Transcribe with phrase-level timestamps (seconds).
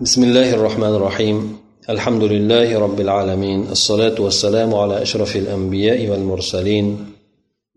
[0.00, 1.57] بسم الله الرحمن الرحيم
[1.89, 6.85] الحمد لله رب العالمين الصلاة والسلام على أشرف الأنبياء والمرسلين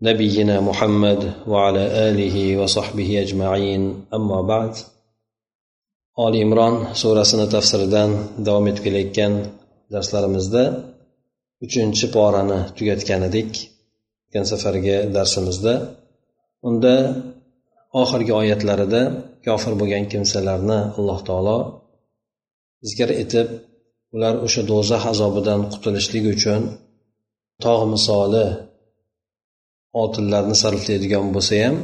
[0.01, 4.73] نبينا محمد وعلى آله وصحبه أجمعين أما بعد
[6.19, 8.09] آل إمران سورة tafsiridan
[8.45, 9.33] davom etib kelayotgan
[9.93, 10.63] darslarimizda
[11.61, 13.51] uchinchi porani tugatgan edik
[14.25, 15.73] o'tgan safargi darsimizda
[16.67, 16.95] unda
[18.01, 19.01] oxirgi oyatlarida
[19.45, 21.59] kofir bo'lgan kimsalarni alloh taolo
[22.89, 23.47] zikr etib
[24.15, 26.61] ular o'sha do'zax azobidan qutulishlik uchun
[27.63, 28.45] tog' misoli
[30.01, 31.75] oltinlarni sarflaydigan bo'lsa ham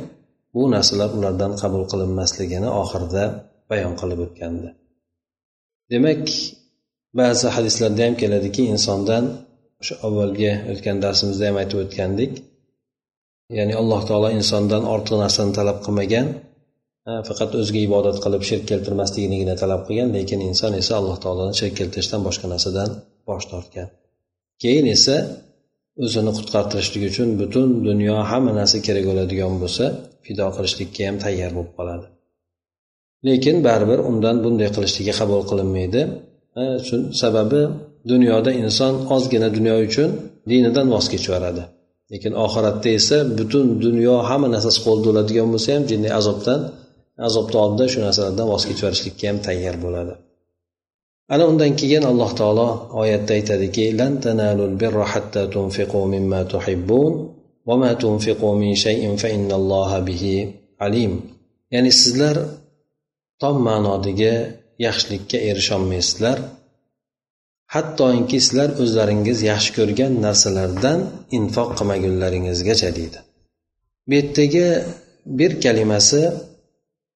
[0.54, 3.24] bu narsalar ulardan qabul qilinmasligini oxirida
[3.70, 4.70] bayon qilib o'tgandi.
[5.92, 6.24] Demak
[7.20, 9.24] ba'zi hadislarda ham keladiki insondan
[9.82, 12.32] o'sha avvalgi o'tgan darsimizda ham aytib o'tgandik
[13.58, 16.28] ya'ni alloh taolo insondan ortiq narsani talab qilmagan
[17.28, 22.22] faqat o'ziga ibodat qilib shirk keltirmasligigina talab qilgan lekin inson esa alloh taoloni shirk keltirishdan
[22.28, 22.90] boshqa narsadan
[23.30, 23.88] bosh tortgan.
[24.62, 25.16] Keyin esa
[26.06, 29.86] o'zini qutqartirishlik uchun butun dunyo hamma narsa kerak bo'ladigan bo'lsa
[30.26, 32.08] fido qilishlikka ham tayyor bo'lib qoladi.
[33.28, 36.02] Lekin baribir undan bunday qilishligi qabul qilinmaydi.
[37.22, 37.62] Sababi
[38.12, 40.10] dunyoda inson ozgina dunyo uchun
[40.50, 41.64] dinidan voz kechib yuboradi
[42.12, 46.60] lekin oxiratda esa butun dunyo hamma narsasi qo'lida bo'ladigan bo'lsa ham jinniy azobdan
[47.28, 50.14] azobni oldida shu narsalardan voz kechib yuborishlikka ham tayyor bo'ladi.
[51.34, 52.68] Ana undan keyin alloh taolo
[53.02, 57.14] oyatda aytadiki lan tanalul birra hatta tunfiqu mimma tuhibbun
[57.68, 60.36] va ma tunfiqu min shay'in fa innalloha bihi
[60.86, 61.14] alim.
[61.74, 62.36] Ya'ni sizlar
[63.42, 64.34] tom ma'nodagi
[64.86, 66.38] yaxshilikka erisholmaysizlar.
[67.76, 71.00] Hattoki sizlar o'zlaringiz yaxshi ko'rgan narsalardan
[71.38, 73.20] infoq qilmagunlaringizgacha deydi.
[74.08, 74.68] Bu yerdagi
[75.40, 76.22] bir kalimasi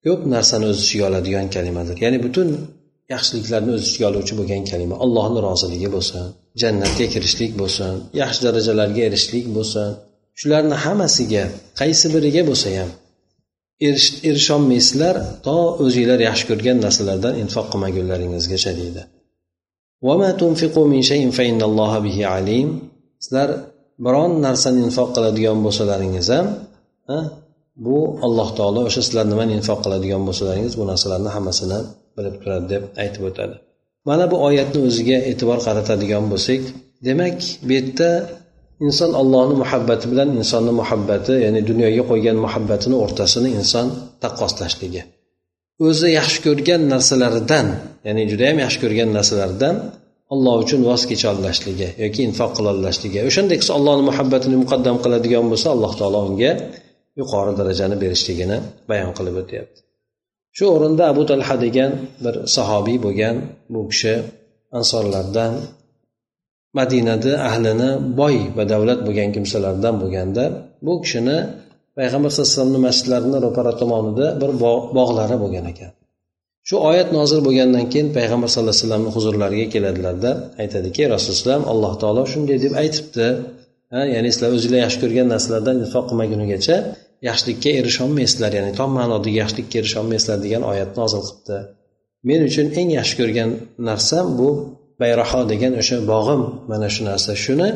[0.06, 1.96] ko'p narsani o'z ichiga oladigan kalimadir.
[2.06, 2.48] Ya'ni butun
[3.14, 6.24] yaxshiliklarni o'z ichiga oluvchi bo'lgan kalima allohni roziligi bo'lsin
[6.62, 9.88] jannatga kirishlik bo'lsin yaxshi darajalarga erishishlik bo'lsin.
[10.40, 11.44] Shularni hammasiga
[11.80, 12.90] qaysi biriga bo'lsa ham
[13.82, 15.16] erisholmaysizlar
[15.46, 19.02] to o'zinglar yaxshi ko'rgan narsalardan infoq qilmagunlaringizgacha deydi
[23.24, 23.50] sizlar
[24.06, 26.48] biron narsani infoq qiladigan bo'lsalaringiz ham
[27.86, 31.80] bu alloh taolo o'sha sizlar nimani infoq qiladigan bo'lsalaringiz bu narsalarni hammasini
[32.18, 33.56] bilib turadi deb aytib o'tadi.
[34.10, 36.62] Mana bu oyatni o'ziga e'tibor qaratadigan bo'lsak
[37.08, 37.38] demak
[37.68, 38.10] bu yerda
[38.88, 43.88] inson allohni muhabbati bilan insonni muhabbati ya'ni dunyoga qo'ygan muhabbatini o'rtasini inson
[44.24, 45.02] taqqoslashligi.
[45.88, 47.68] O'zi yaxshi ko'rgan narsalaridan
[48.08, 49.76] ya'ni judayam yaxshi ko'rgan narsalaridan
[50.34, 55.92] alloh uchun voz kecholmashligi yoki infoq qilolashligi o'shanday qilsa allohni muhabbatini muqaddam qiladigan bo'lsa alloh
[56.00, 56.52] taolo unga
[57.20, 58.58] yuqori darajani berishligini
[58.90, 59.80] bayon qilib o'tyapti.
[60.58, 61.92] Shu o'rinda abu talha degan
[62.24, 63.36] bir sahobiy bo'lgan
[63.74, 64.14] bu kishi
[64.80, 65.54] ansorlardan
[66.80, 67.90] madinada ahlini
[68.20, 70.44] boy va davlat bo'lgan kimsalardan bo'lganda
[70.86, 71.38] bu kishini
[71.98, 74.52] payg'ambar sallallohu alayhi vasallamni masjidlarini ro'para tomonida bir
[74.98, 75.92] bog'lari bo'lgan ekan.
[76.68, 82.24] Shu oyat nozil bo'lgandan keyin payg'ambar sallallohu alayhi vasallamni huzurlariga keladilarda aytadiki rasululloh alloh taolo
[82.34, 83.28] shunday deb aytibdi.
[84.16, 86.76] Ya'ni sizlar o'zinglar yaxshi ko'rgan narsalardan infoq qilmagunigacha
[87.30, 91.58] yaxshilikka erisholmaysizlar ya'ni tom ma'nodagi yaxshilikka erisholmaysizlar degan oyatni nozil qilibdi.
[92.30, 93.50] Men uchun eng yaxshi ko'rgan
[93.90, 94.50] narsam bu
[95.02, 97.32] bayraho degan o'sha bog'im mana shu narsa.
[97.46, 97.70] Shuni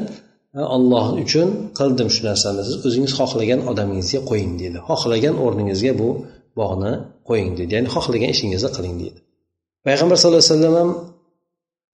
[0.76, 1.48] olloh uchun
[1.80, 2.62] qildim shu narsani.
[2.68, 4.78] Siz o'zingiz xohlagan odamingizga qo'ying deydi.
[4.90, 6.10] Xohlagan o'rningizga bu
[6.60, 6.94] bog'ni
[7.30, 7.72] qo'ying deydi.
[7.78, 9.20] Ya'ni xohlagan ishingizni qiling deydi.
[9.86, 10.90] Payg'ambar sallallohu alayhi vasallam ham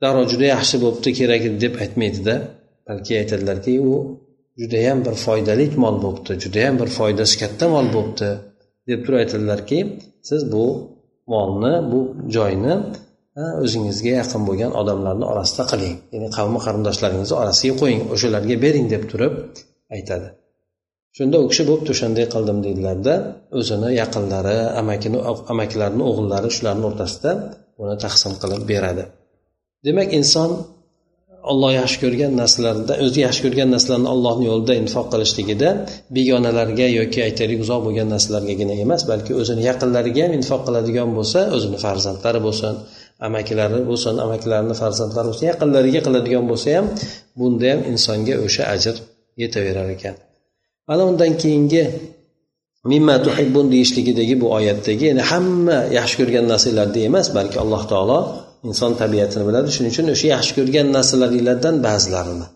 [0.04, 2.36] darrov juda yaxshi bo'libdi kerak deb aytmaydida
[2.88, 3.94] balki aytadilarki u
[4.62, 8.30] judayam bir foydali mol bo'libdi judayam bir foydasi katta mol bo'libdi
[8.90, 9.80] deb turib aytadilarki
[10.30, 10.66] siz bu
[11.34, 12.00] molni bu
[12.36, 12.76] joyni
[13.66, 15.96] o'zingizga yaqin bo'lgan odamlarni orasida qiling.
[16.14, 19.34] Ya'ni qavmi qarindoshlaringizni orasiga qo'ying o'shalarga bering deb turib
[19.96, 20.28] aytadi.
[21.18, 23.14] Shunda u kishi bo'pti o'shanday qildim deydilarda
[23.60, 25.20] o'zini yaqinlari amakini
[25.54, 27.32] amakilarini o'g'illari shularni o'rtasida
[27.80, 29.04] buni taqsim qilib beradi.
[29.86, 30.50] Demak inson
[31.52, 35.70] olloh yaxshi ko'rgan narsalarda o'zi yaxshi ko'rgan narsalarni ollohni yo'lida infoq qilishligida
[36.16, 41.78] begonalarga yoki aytaylik uzoq bo'lgan narsalargagina emas balki o'zini yaqinlariga ham infoq qiladigan bo'lsa o'zini
[41.86, 42.74] farzandlari bo'lsin
[43.28, 46.86] amakilari bo'lsin amakilarini farzandlari bo'lsin yaqinlariga qiladigan bo'lsa ham
[47.40, 48.96] bunda ham insonga o'sha ajr
[49.42, 50.16] yetaverar ekan.
[50.88, 51.84] Mana undan keyingi
[52.92, 58.20] mimma tuhibbun deyishligidagi bu oyatdagi ya'ni hamma yaxshi ko'rgan narsalarda emas balki alloh taolo
[58.70, 59.68] inson tabiatini biladi.
[59.76, 62.48] Shuning uchun o'sha yaxshi ko'rgan narsalaringlardan ba'zilarini.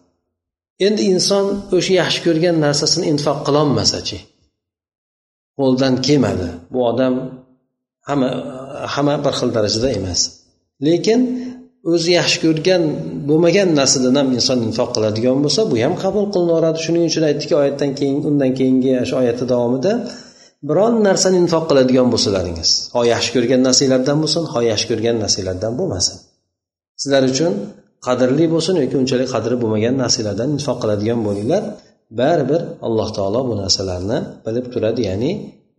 [0.87, 1.45] Endi inson
[1.77, 4.17] o'sha yaxshi ko'rgan narsasini infoq qilolmasachi
[5.59, 6.47] qo'ldan kelmadi.
[6.73, 7.13] Bu odam
[8.09, 8.29] hamma
[8.93, 10.21] hamma bir xil darajada emas.
[10.87, 11.19] Lekin
[11.93, 12.83] o'zi yaxshi ko'rgan
[13.29, 17.91] bo'lmagan narsadan ham inson infoq qiladigan bo'lsa bu ham qabul qilinaveradi shuning uchun aytdiki oyatdan
[17.99, 19.91] keyin undan keyingi shu oyatni davomida
[20.67, 26.17] biron narsani infoq qiladigan bo'lsalaringiz ho yaxshi ko'rgan narsalardan bo'lsin ho yaxshi ko'rgan narsalardan bo'lmasin.
[27.01, 27.53] Sizlar uchun
[28.07, 31.63] qadrli bo'lsin yoki unchalik qadri bo'lmagan narsalardan infoq qiladigan bo'linglar.
[32.19, 35.31] Baribir alloh taolo bu narsalarni bilib turadi ya'ni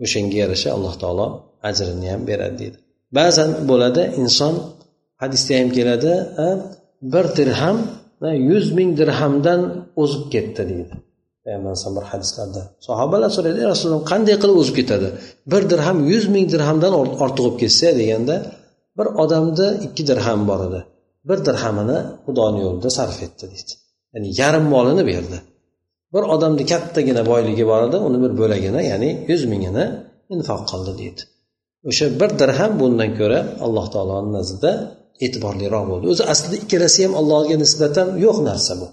[0.05, 1.26] o'shanga yarasha alloh taolo
[1.69, 2.76] ajrini ham beradi deydi.
[3.19, 4.55] Ba'zan bo'ladi inson
[5.23, 6.12] hadisda ham keladi
[7.12, 7.79] bir dirham
[8.50, 9.61] yuz ming dirhamdan
[10.03, 10.94] o'zib ketdi deydi.
[11.50, 12.62] Payg'ambar alayhisalom bir hadislarda.
[12.88, 15.08] Sahobalar so'raydi ey rasululloh qanday qilib o'zib ketadi?
[15.52, 18.37] Bir dirham yuz ming dirhamdan ortiq bo'lib ketsa deganda
[18.99, 20.81] bir odamda ikki dirham bor edi.
[21.29, 23.73] Bir dirhamini xudoni yo'lida sarf etdi deydi.
[24.14, 25.38] Ya'ni yarim molini berdi.
[26.14, 29.85] Bir odamni kattagina boyligi bor edi uni bir bo'lagini ya'ni yuz mingini
[30.35, 31.23] infoq qildi deydi.
[31.91, 34.70] O'sha bir dirham bundan ko'ra alloh taoloni nazdida
[35.25, 36.05] e'tiborliroq bo'ldi.
[36.12, 38.87] O'zi aslida ikkalasi ham allohga nisbatan yo'q narsa bu.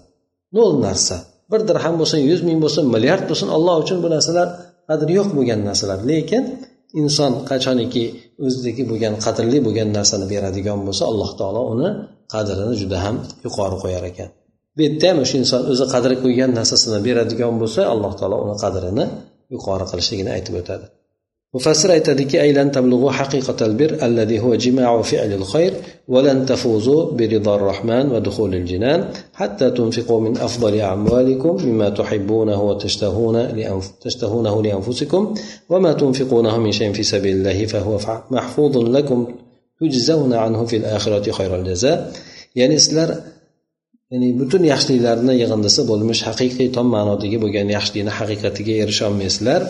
[0.56, 1.16] Nol narsa.
[1.50, 4.48] Bir dirham bo'lsin yuz ming bo'lsin milliard bo'lsin alloh uchun bu narsalar
[4.88, 5.98] qadri yo'q bo'lgan narsalar.
[6.10, 6.42] Lekin
[7.02, 8.04] inson qachoniki
[8.46, 11.88] o'zidagi bo'lgan qadrli bo'lgan narsani beradigan bo'lsa alloh taolo uni
[12.34, 14.28] qadrini juda ham yuqori qo'yar ekan.
[14.76, 19.04] Bu yerda ham o'sha inson o'zi qadri qo'ygan narsasini beradigan bo'lsa alloh taolo uni qadrini
[19.54, 20.86] yuqori qilishligini aytib o'tadi.
[21.54, 25.74] مفسر أيتدك أي لن تبلغوا حقيقة البر الذي هو جماع فعل الخير
[26.08, 35.34] ولن تفوزوا برضا الرحمن ودخول الجنان حتى تنفقوا من أفضل أموالكم مما تحبونه وتشتهونه لأنفسكم
[35.68, 37.98] وما تنفقونه من شيء في سبيل الله فهو
[38.30, 39.26] محفوظ لكم
[39.80, 42.12] تجزون عنه في الآخرة خير الجزاء.
[42.56, 43.14] يعني سلر
[44.12, 49.60] ya'ni butun yaxshiliklarni yig'indisi bo'lmish haqiqiy tom ma'nodagi bo'lgan yaxshilikni haqiqatiga erisha olmaysizlar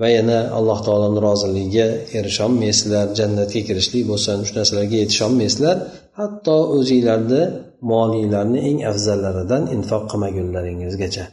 [0.00, 1.86] va yana alloh taoloni roziligiga
[2.18, 5.76] erisholmaysizlar jannatga kirishlik bo'lsin shu narsalarga yetisholmaysizlar.
[6.18, 7.42] Hatto o'zinglarni
[7.92, 11.24] molinglarni eng afzallaridan infoq qilmagunlaringizgacha.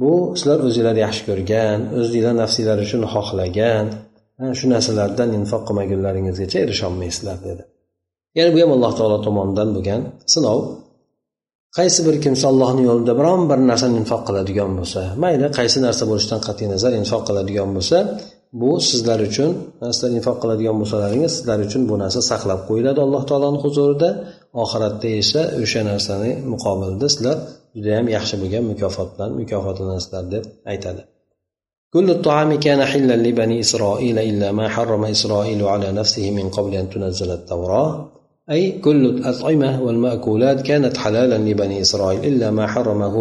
[0.00, 3.86] Bu sizlar o'zinglar yaxshi ko'rgan o'zinglar nafsinglar uchun xohlagan
[4.58, 7.62] shu narsalardan infoq qilmagunlaringizgacha erisholmaysizlar dedi.
[8.38, 10.00] Ya'ni bu ham alloh taolo tomonidan bo'lgan
[10.34, 10.58] sinov.
[11.77, 16.41] qaysi bir kimsa allohni yo'lida biron bir narsani infoq qiladigan bo'lsa mayli qaysi narsa bo'lishidan
[16.47, 17.97] qat'iy nazar infoq qiladigan bo'lsa
[18.61, 19.49] bu sizlar uchun
[19.95, 24.09] sizlar infoq qiladigan bo'lsalaringiz sizlar uchun bu narsa saqlab qo'yiladi alloh taoloni huzurida
[24.63, 27.37] oxiratda esa o'sha narsani muqobilida sizlar
[27.75, 30.43] judayam yaxshi bo'lgan mukofot bilan mukofotlanasizlar deb
[30.73, 31.03] aytadi
[31.97, 36.89] كل الطعام كان حلا لبني إسرائيل إلا ما حرم إسرائيل على نفسه من قبل أن
[36.93, 37.89] تنزل التوراة
[38.50, 43.16] أي كل الأطعمة والمأكولات كانت حلالا لبني إسرائيل إلا ما حرمه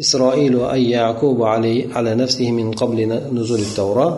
[0.00, 2.98] إسرائيل أي يعقوب علي على نفسه من قبل
[3.32, 4.12] نزول التوراة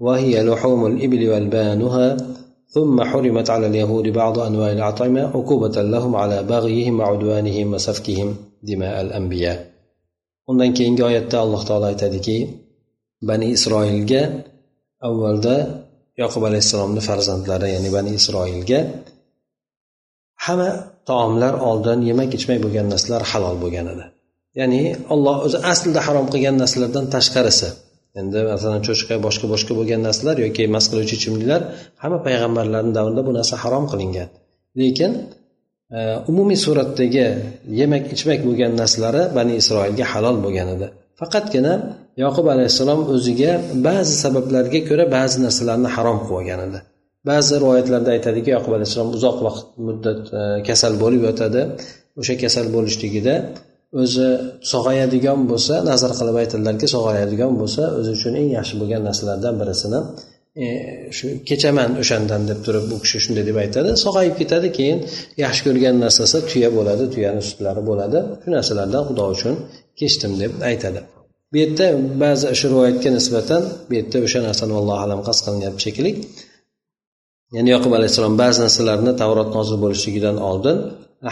[0.00, 2.16] وهي لحوم الإبل والبانها
[2.68, 9.58] ثم حرمت على اليهود بعض أنواع الأطعمة عقوبة لهم على بغيهم وعدوانهم وسفكهم دماء الأنبياء.
[10.46, 12.36] Undan keyingi oyatda alloh taolo aytadiki
[13.28, 14.22] bani isroilga
[15.08, 15.56] avvalda
[16.22, 18.80] yoqub alayhissalomni farzandlari ya'ni bani isroilga
[20.46, 20.70] hamma
[21.08, 24.04] taomlar oldin yemak ichmak bo'lgan narsalar halol bo'lgan edi.
[24.60, 24.82] Ya'ni
[25.14, 27.68] olloh o'zi aslida harom qilgan narsalardan tashqarisi.
[28.20, 31.60] Endi masalan cho'chqa boshqa boshqa bo'lgan narsalar yoki mast qiluvchi ichimliklar
[32.02, 34.28] hamma payg'ambarlarni davrida bu narsa harom qilingan.
[34.80, 35.12] Lekin
[35.96, 35.98] e,
[36.30, 37.26] umumiy suratdagi
[37.80, 40.86] yemak ichmak bo'lgan narsalari bani isroilga halol bo'lgan edi.
[41.20, 41.72] Faqatgina
[42.24, 43.52] yoqub alayhissalom o'ziga
[43.88, 46.78] ba'zi sabablarga ko'ra ba'zi narsalarni harom qilib olgan edi.
[47.28, 51.60] Ba'zi rivoyatlarda aytadiki yoqub alayhissalom uzoq vaqt muddat e, kasal bo'lib yotadi.
[52.20, 53.34] O'sha kasal bo'lishligida
[54.02, 54.28] o'zi
[54.72, 60.00] sog'ayadigan bo'lsa nazar qilib aytadilarki sog'ayadigan bo'lsa o'zi uchun eng yaxshi bo'lgan narsalardan birisini
[60.62, 60.66] e,
[61.16, 63.90] shu kechaman o'shandan deb turib bu kishi shunday deb aytadi.
[64.04, 64.98] Sog'ayib ketadi keyin
[65.44, 68.18] yaxshi ko'rgan narsasi tuya bo'ladi tuyani sutlari bo'ladi.
[68.42, 69.54] Shu narsalardan xudo uchun
[70.00, 71.00] kechdim deb aytadi.
[71.52, 71.86] Bu yerda
[72.22, 76.12] ba'zi shu rivoyatga nisbatan bu yerda o'sha narsani allohu alam qasd qilinyapti shekilli
[77.56, 80.76] ya'ni yoqub alayhissalom ba'zi narsalarni tavrot nozil bo'lishligidan oldin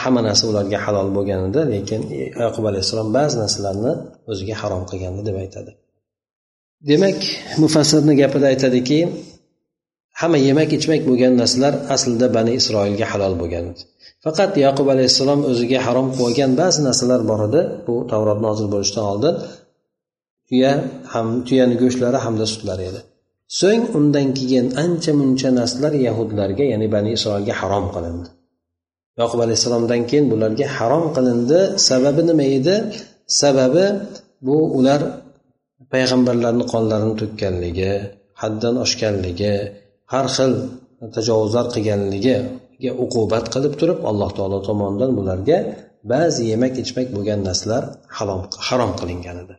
[0.04, 2.00] hamma narsa ularga halol bo'lgan edi lekin
[2.45, 3.93] yoqub alayhissalom ba'zi narsalarni
[4.33, 5.71] o'ziga harom qilgandi deb aytadi.
[6.90, 7.19] Demak
[7.62, 8.99] mufassirni gapida aytadiki
[10.21, 13.64] hamma yemak ichmak bo'lgan narsalar aslida bani isroilga halol bo'lgan.
[13.73, 13.83] Edi
[14.25, 19.35] faqat yaqub alayhissalom o'ziga harom qilgan ba'zi narsalar bor edi bu tavrot nozil bo'lishidan oldin
[20.49, 20.73] tuya
[21.12, 23.00] ham tuyani go'shtlari hamda sutlari edi.
[23.61, 28.29] So'ng undan keyin ancha muncha narsalar yahudlarga ya'ni bani isroilga harom qilindi.
[29.21, 31.61] Yoqub alayhissalomdan keyin bularga harom qilindi.
[31.89, 32.77] Sababi nima edi?
[33.41, 33.87] Sababi
[34.47, 35.01] bu ular
[35.93, 37.93] payg'ambarlarni qonlarini to'kkanligi
[38.43, 39.55] haddan oshganligi
[40.13, 40.53] har xil
[41.17, 45.59] tajovuzlar qilganligiga uqubat qilib turib alloh taolo tomonidan bularga
[46.13, 47.83] ba'zi yemak ichmak bo'lgan narsalar
[48.17, 49.55] harom harom qilingan edi.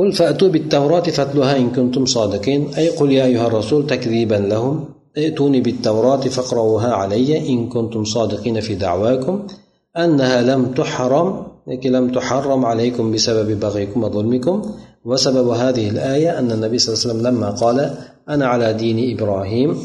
[0.00, 2.74] قل فأتوا بالتوراة فاتلوها إن كنتم صادقين.
[2.74, 4.84] أي قل يا أيها الرسول تكذيبا لهم.
[5.18, 9.46] ائتوني بالتوراة فاقرؤوها علي إن كنتم صادقين في دعواكم.
[9.96, 11.46] أنها لم تحرم
[11.84, 14.62] لم تحرم عليكم بسبب بغيكم وظلمكم.
[15.04, 17.94] وسبب هذه الآية أن النبي صلى الله عليه وسلم لما قال
[18.28, 19.78] أنا على دين إبراهيم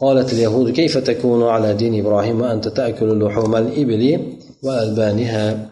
[0.00, 4.20] قالت اليهود كيف تكون على دين إبراهيم وأنت تأكل لحوم الإبل
[4.62, 5.70] وألبانها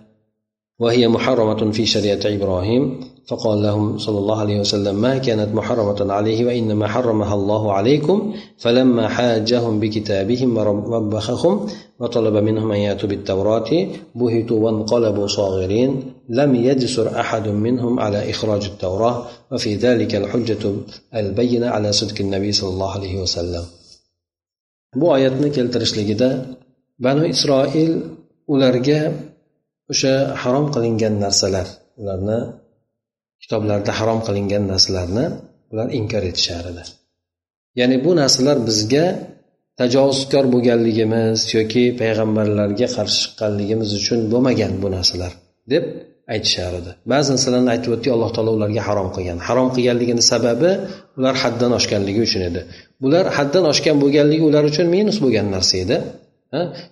[0.81, 6.45] وهي محرمة في شريعة إبراهيم؟ فقال لهم صلى الله عليه وسلم ما كانت محرمة عليه
[6.47, 11.67] وإنما حرمها الله عليكم فلما حاجهم بكتابهم ووبخهم
[12.01, 13.71] وطلب منهم أن يأتوا بالتوراة
[14.15, 15.91] بهتوا وانقلبوا صاغرين
[16.29, 20.73] لم يجسر أحد منهم على إخراج التوراة وفي ذلك الحجة
[21.15, 23.65] البينة على صدق النبي صلى الله عليه وسلم.
[24.95, 26.29] Bu oyatni keltirishligida
[27.01, 27.93] banu isroil
[28.53, 29.01] ularga
[29.93, 31.67] o'sha harom qilingan narsalar
[32.01, 32.39] ularni
[33.43, 35.25] kitoblarda harom qilingan narsalarni
[35.73, 36.83] ular inkor etishar edi.
[37.81, 39.07] Ya'ni bu narsalar bizga
[39.81, 45.33] tajovuzkor bo'lganligimiz yoki payg'ambarlarga qarshi chiqqanligimiz uchun bo'lmagan bu narsalar
[45.73, 45.85] deb
[46.35, 46.91] aytishar edi.
[47.13, 49.39] Ba'zi narsalarni aytib o'tdik alloh taolo ularga harom qilgan.
[49.49, 50.71] Harom qilganligini sababi
[51.19, 52.61] ular haddan oshganligi uchun edi.
[53.03, 55.97] Bular haddan oshgan bo'lganligi ular uchun minus bo'lgan narsa edi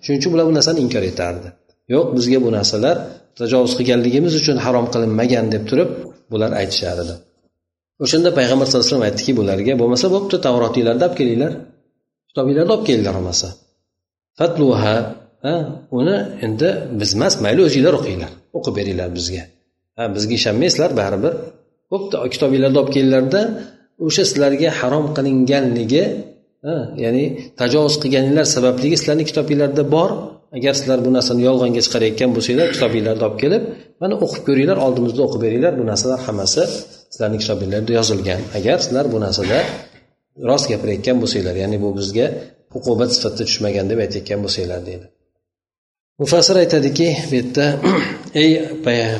[0.03, 1.47] shuning uchun bular bu narsani inkor etardi.
[1.93, 2.95] Yo'q bizga bu narsalar
[3.39, 5.89] tajovuz qilganligimiz uchun harom qilinmagan deb turib
[6.31, 7.15] bular aytishar edi
[8.03, 11.51] o'shanda payg'ambar sallallohu alayhi vasallam aytdiki bularga bo'lmasa bo'pti tavrotinglarni olib kelinglar.
[12.29, 13.47] Kitobinglarni olib kelinglar bo'lmasa.
[14.39, 14.95] Fatluha
[15.99, 16.69] uni endi
[16.99, 18.31] biz emas mayli o'zinglar o'qinglar.
[18.57, 19.43] O'qib beringlar bizga.
[19.97, 21.33] Ha bizga ishonmaysizlar baribir.
[21.91, 23.41] Bo'pti kitobinglarni olib kelinglarda
[24.05, 26.03] o'sha sizlarga harom qilinganligi
[27.03, 27.23] ya'ni
[27.59, 30.09] tajovuz qilganinglar sababligi sizlarni kitobinglarda bor.
[30.57, 33.63] Agar sizlar bu narsani yolg'onga chiqarayotgan bo'lsanglar kitobinglarni olib kelib
[34.01, 35.73] mana o'qib ko'ringlar oldimizda o'qib beringlar.
[35.79, 36.63] Bu narsalar hammasi
[37.13, 38.41] sizlarni kitobinglarda yozilgan.
[38.57, 39.59] Agar sizlar bu narsada
[40.49, 42.27] rost gapirayotgan bo'lsanglar ya'ni bu bizga
[42.77, 45.07] uqubat sifatida tushmagan deb aytayotgan bo'lsanglar deydi.
[46.21, 47.65] Mufassir aytadiki bu yerda
[48.43, 48.51] ey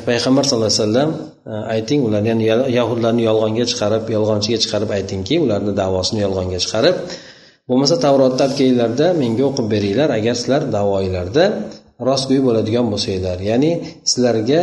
[0.08, 1.10] payg'ambar sallallohu alayhi vasallam
[1.52, 2.44] eh, ayting ularni ya'ni
[2.78, 6.96] yahudlarni yolg'onga chiqarib yolg'onchiga chiqarib aytingki ularni davosini yolg'onga chiqarib
[7.68, 11.44] bo'lmasa tavrotni olib kelinglarda menga o'qib beringlar agar sizlar davoinglarda
[12.08, 13.38] rostgo'y bo'ladigan bo'lsanglar.
[13.50, 13.72] Ya'ni
[14.10, 14.60] sizlarga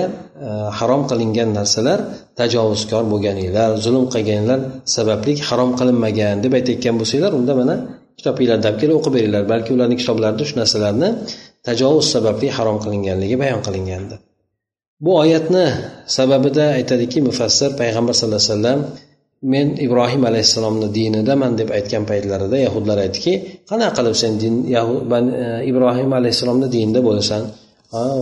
[0.48, 2.00] e, harom qilingan narsalar
[2.40, 4.60] tajovuzkor bo'lganinglar zulm qilganinglar
[4.96, 7.76] sababli harom qilinmagan deb aytayotgan bo'lsanglar unda mana
[8.20, 9.44] kitobinglarni olib kelib o'qib beringlar.
[9.54, 11.10] Balki ularni kitoblarida shu narsalarni
[11.68, 14.16] tajovuz sababli harom qilinganligi bayon qilingandi
[15.06, 15.66] bu oyatni
[16.18, 18.80] sababida aytadiki mufassir payg'ambar sallallohu alayhi vasallam
[19.42, 23.34] men ibrohim alayhissalomni dinidaman deb aytgan paytlarida yahudlar aytdiki
[23.72, 24.82] qanaqa qilib sen din e,
[25.72, 27.44] ibrohim alayhissalomni dinida bo'lasan?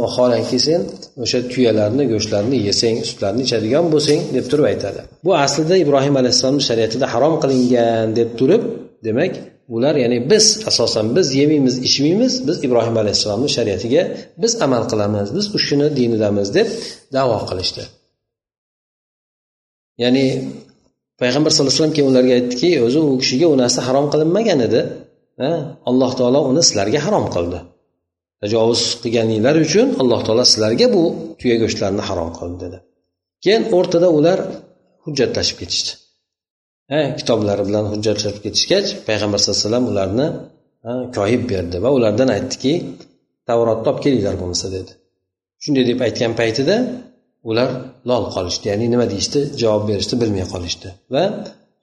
[0.03, 0.81] Vaholanki sen
[1.24, 5.01] o'sha tuyalarni go'shtlarini yesang sutlarini ichadigan bo'lsang deb turib aytadi.
[5.25, 8.63] Bu aslida ibrohim alayhissalomni shariatida harom qilingan deb turib
[9.07, 9.33] demak
[9.75, 14.01] ular ya'ni biz asosan biz yemaymiz ichmaymiz biz ibrohim alayhissalomni shariatiga
[14.41, 16.67] biz amal qilamiz biz ushuni dinidamiz deb
[17.15, 17.83] davo qilishdi.
[20.03, 20.25] Ya'ni
[21.21, 24.81] payg'ambar sallallohu alayhi vasallam keyin ularga aytdiki o'zi u kishiga u narsa harom qilinmagan edi.
[25.89, 27.59] Alloh taolo uni sizlarga harom qildi.
[28.41, 31.03] Tajovuz qilganinglar uchun alloh taolo sizlarga bu
[31.39, 32.77] tuya go'shtlarini harom qildi dedi.
[33.43, 34.39] Keyin o'rtada ular
[35.05, 35.91] hujjatlashib ketishdi.
[37.19, 40.27] Kitoblari bilan hujjatlashib ketishgach payg'ambar sallallohu alayhi vasallam ularni
[41.17, 42.74] koyib berdi va ulardan aytdiki
[43.47, 44.91] tavrotni olib kelinglar bo'lmasa dedi.
[45.63, 46.75] Shunday deb aytgan paytida
[47.50, 47.68] ular
[48.11, 51.25] lol qolishdi ya'ni nima deyishdi javob berishni bilmay qolishdi va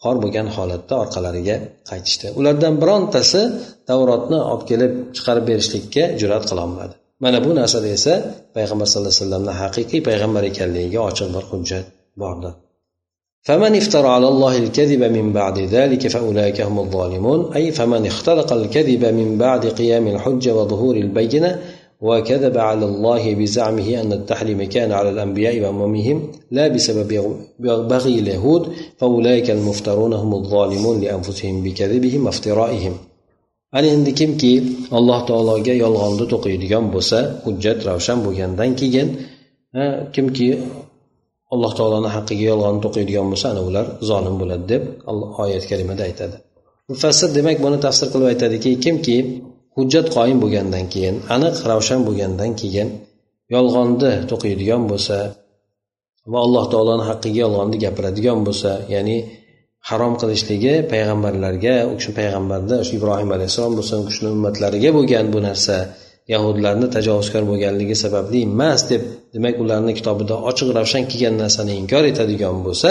[0.03, 1.55] xor bo'lgan holatda orqalariga
[1.89, 3.41] qaytishdi ulardan birontasi
[3.89, 8.13] tavrotni olib kelib chiqarib berishlikka jur'at qilolmadi mana bu narsada esa
[8.55, 11.85] payg'ambar sallallohu alayhi vasallamni haqiqiy payg'ambar ekanligiga ochiq bir hujjat
[12.23, 12.53] bordir
[13.47, 19.03] فمن افترى على الله الكذب من بعد ذلك فأولئك هم الظالمون أي فمن اختلق الكذب
[19.19, 21.51] من بعد قيام الحجة وظهور البينة
[22.06, 26.16] وكذب على الله بزعمه أن التحريم كان على الأنبياء وأممهم
[26.56, 27.10] لا بسبب
[27.92, 28.62] بغي اليهود
[28.98, 32.96] فأولئك المفترون هم الظالمون لأنفسهم بكذبهم وافترائهم
[33.78, 34.52] ana endi kimki
[34.98, 39.08] alloh taologa yolg'onni to'qiydigan bo'lsa hujjat ravshan bo'lgandan keyin
[40.14, 40.48] kimki
[41.54, 44.82] alloh taoloni haqqiga yolg'on to'qiydigan bo'lsa ana ular zolim bo'ladi deb
[45.44, 46.36] oyat karimada aytadi
[46.90, 49.16] mufassir demak buni tafsir qilib aytadiki kimki
[49.76, 52.88] hujjat qoyim bo'lgandan keyin aniq ravshan bo'lgandan keyin
[53.54, 55.16] yolg'onni to'qiydigan bo'lsa
[56.32, 59.16] va alloh taoloni haqqiga yolg'onni gapiradigan bo'lsa ya'ni
[59.88, 65.40] harom qilishligi payg'ambarlarga u kishi payg'ambarda o'sha ibrohim alayhissalom bo'lsin u kishini ummatlariga bo'lgan bu
[65.48, 65.76] narsa
[66.32, 69.02] yahudlarni tajovuzkor bo'lganligi sababli emas deb
[69.34, 72.90] demak ularni kitobida ochiq ravshan kelgan narsani inkor etadigan bo'lsa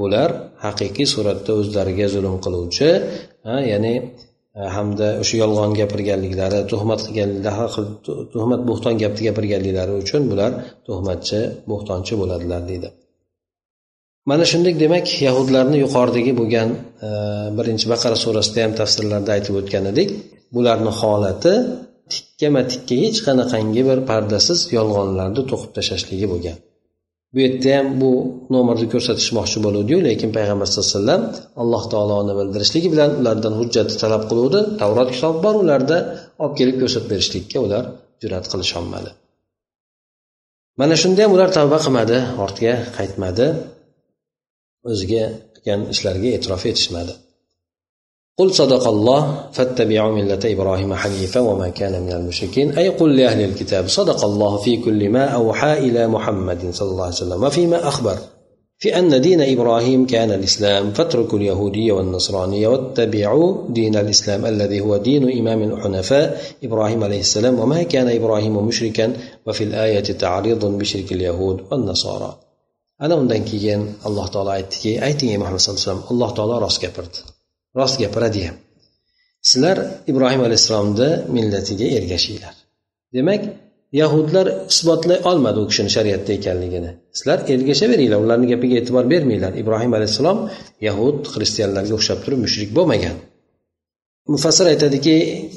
[0.00, 0.30] bular
[0.64, 2.90] haqiqiy suratda o'zlariga zulm qiluvchi
[3.72, 3.94] ya'ni
[4.60, 7.82] E, hamda o'sha yolg'on gapirganliklari tuhmat qilganliklari
[8.34, 10.50] tuhmat bo'xton gapni gapirganliklari uchun bular
[10.86, 12.88] tuhmatchi bo'xtonchi bo'ladilar deydi.
[14.30, 16.68] Mana shunday demak yahudlarni yuqoridagi bo'lgan
[17.06, 17.08] e,
[17.58, 20.08] birinchi baqara surasida ham tafsirlarda aytib o'tgan edik
[20.54, 21.54] bularni holati
[22.12, 26.58] tikkama tikka hech qanaqangi bir pardasiz yolg'onlarni to'qib tashlashligi bo'lgan.
[27.32, 28.10] Bu yerda ham bu
[28.54, 31.22] nomerni ko'rsatishmoqchi bo'luvdiyu lekin payg'ambar sallallohu alayhi vasallam
[31.62, 34.60] alloh taoloni bildirishligi bilan ulardan hujjatni talab qiluvdi.
[34.80, 35.96] Tavrot kitobi bor ularda
[36.42, 37.84] olib kelib ko'rsatib berishlikka ular
[38.22, 39.10] jur'at qilisholmadi.
[40.80, 43.46] Mana shunda ham ular tavba qilmadi ortga qaytmadi.
[44.90, 47.12] O'ziga qilgan ishlariga e'tirof etishmadi.
[48.38, 52.78] قل صدق الله فاتبعوا ملة إبراهيم حنيفا وما كان من المشركين.
[52.78, 57.14] أي قل لأهل الكتاب صدق الله في كل ما أوحى إلى محمد صلى الله عليه
[57.14, 58.16] وسلم وفيما أخبر.
[58.78, 65.38] في أن دين إبراهيم كان الإسلام فاتركوا اليهودية والنصرانية واتبعوا دين الإسلام الذي هو دين
[65.38, 69.12] إمام الحنفاء إبراهيم عليه السلام وما كان إبراهيم مشركا
[69.46, 72.32] وفي الآية تعريض بشرك اليهود والنصارى.
[72.98, 77.18] ana undan keyin alloh taolo ayting ey muhammad sallallohu alayhi vasallam alloh taolo rost gapirdi
[77.76, 78.56] rost gapiradi ham.
[79.50, 79.78] Sizlar
[80.10, 82.54] ibrohim alayhissalomni millatiga ergashinglar.
[83.16, 83.42] Demak
[84.00, 86.90] yahudlar isbotlay olmadi u kishini shariatda ekanligini.
[87.18, 89.52] Sizlar ergashaveringlar ularni gapiga e'tibor bermanglar.
[89.62, 90.38] Ibrohim alayhissalom
[90.86, 93.16] yahud xristianlarga o'xshab turib mushrik bo'lmagan.
[94.34, 95.14] Mufassir aytadiki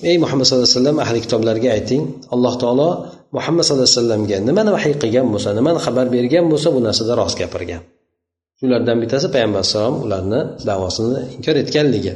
[0.10, 2.04] ey muhammad sallallohu alayhi vasallam ahli kitoblarga ayting
[2.34, 2.90] alloh taolo
[3.38, 7.36] muhammad sallallohu alayhi vasallamga nimani vahiy qilgan bo'lsa nimani xabar bergan bo'lsa bu narsada rost
[7.42, 7.82] gapirgan.
[8.62, 12.14] Shulardan bittasi payg'ambar alayhissalom ularni davosini inkor etganligi.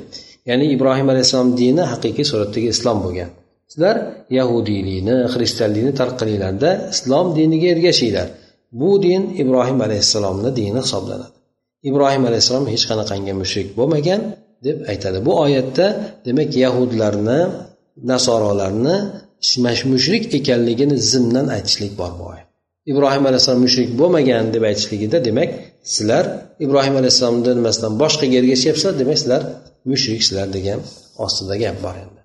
[0.49, 3.29] Ya'ni ibrohim alayhissalom dini haqiqiy suratdagi islom bo'lgan.
[3.71, 3.95] Sizlar
[4.37, 8.27] yahudiylikni xristianlikni tark qilinglarda islom diniga ergashinglar.
[8.79, 11.35] Bu din ibrohim alayhissalomni dini hisoblanadi.
[11.89, 14.21] Ibrohim alayhissalom hech qanaqangi mushrik bo'lmagan
[14.65, 15.17] deb aytadi.
[15.27, 15.85] Bu oyatda
[16.27, 17.39] demak yahudlarni
[18.11, 18.97] nasorolarni
[19.93, 22.47] mushrik ekanligini zimdan aytishlik bor bu oyat.
[22.91, 25.49] Ibrohim alayhissalom mushrik bo'lmagan deb aytishligida demak
[25.93, 26.25] sizlar
[26.65, 29.41] ibrohim alayhissalomni nimasidan boshqaga ergashyapsizlar demak sizlar
[29.91, 30.79] mushriksizlar degan
[31.25, 32.21] ostida gap bor endi.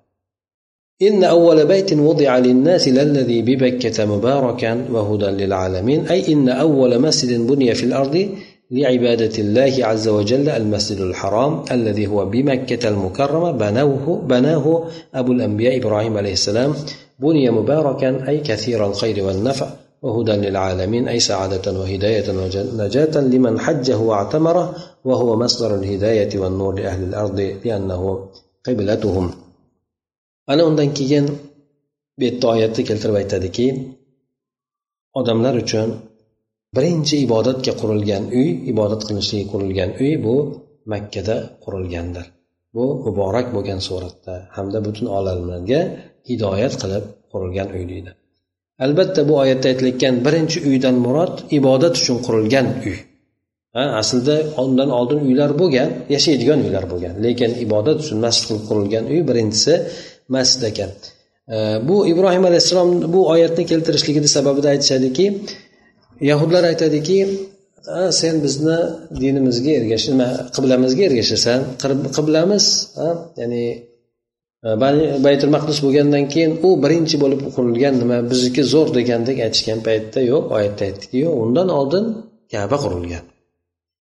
[1.07, 7.73] إن أول بيت وضع للناس للذي ببكة مباركا وهدى للعالمين أي إن أول مسجد بني
[7.73, 8.15] في الأرض
[8.71, 14.65] لعبادة الله عز وجل المسجد الحرام الذي هو بمكة المكرمة بنوه بناه
[15.13, 16.73] أبو الأنبياء إبراهيم عليه السلام
[17.19, 19.67] بني مباركا أي كثير الخير والنفع
[20.04, 24.64] وهدى للعالمين أي سعادة وهداية ونجاة لمن حجه واعتمره
[25.04, 28.02] وهو مصدر الهداية والنور لأهل الأرض لأنه
[28.66, 29.26] قبلتهم
[30.46, 31.26] ana undan keyin
[32.18, 33.66] bu yerda oyatda keltirib aytadiki
[35.18, 35.88] odamlar uchun
[36.76, 40.36] birinchi ibodatga qurilgan uy ibodat qilinishligiga qurilgan uy bu
[40.92, 42.26] makkada qurilgandir
[42.74, 45.80] bu muborak bo'lgan suratda hamda butun olamlarga
[46.28, 48.10] hidoyat qilib qurilgan uy deydi
[48.85, 52.97] albatta bu oyatda aytilayotgan birinchi uydan murod ibodat uchun qurilgan uy.
[53.75, 57.13] Ha aslida undan oldin uylar bo'lgan yashaydigan uylar bo'lgan.
[57.25, 59.73] Lekin ibodat uchun masjid qilib qurilgan uy birinchisi
[60.35, 60.91] masjid ekan.
[61.87, 65.25] Bu ibrohim alayhissalom bu oyatni keltirishligini sababida aytishadiki
[66.29, 67.17] yahudlar aytadiki
[68.19, 68.77] sen bizni
[69.21, 71.59] dinimizga ergash nima qiblamizga ergashasan.
[72.17, 72.65] Qiblamiz
[73.41, 73.63] ya'ni
[74.67, 74.69] E,
[75.25, 80.43] baytul maqdis bo'lgandan keyin u birinchi bo'lib qurilgan nima bizniki zo'r degandek aytishgan paytda yo'q
[80.57, 82.05] oyatda aytdiki yo'q undan oldin
[82.53, 83.23] kaba qurilgan.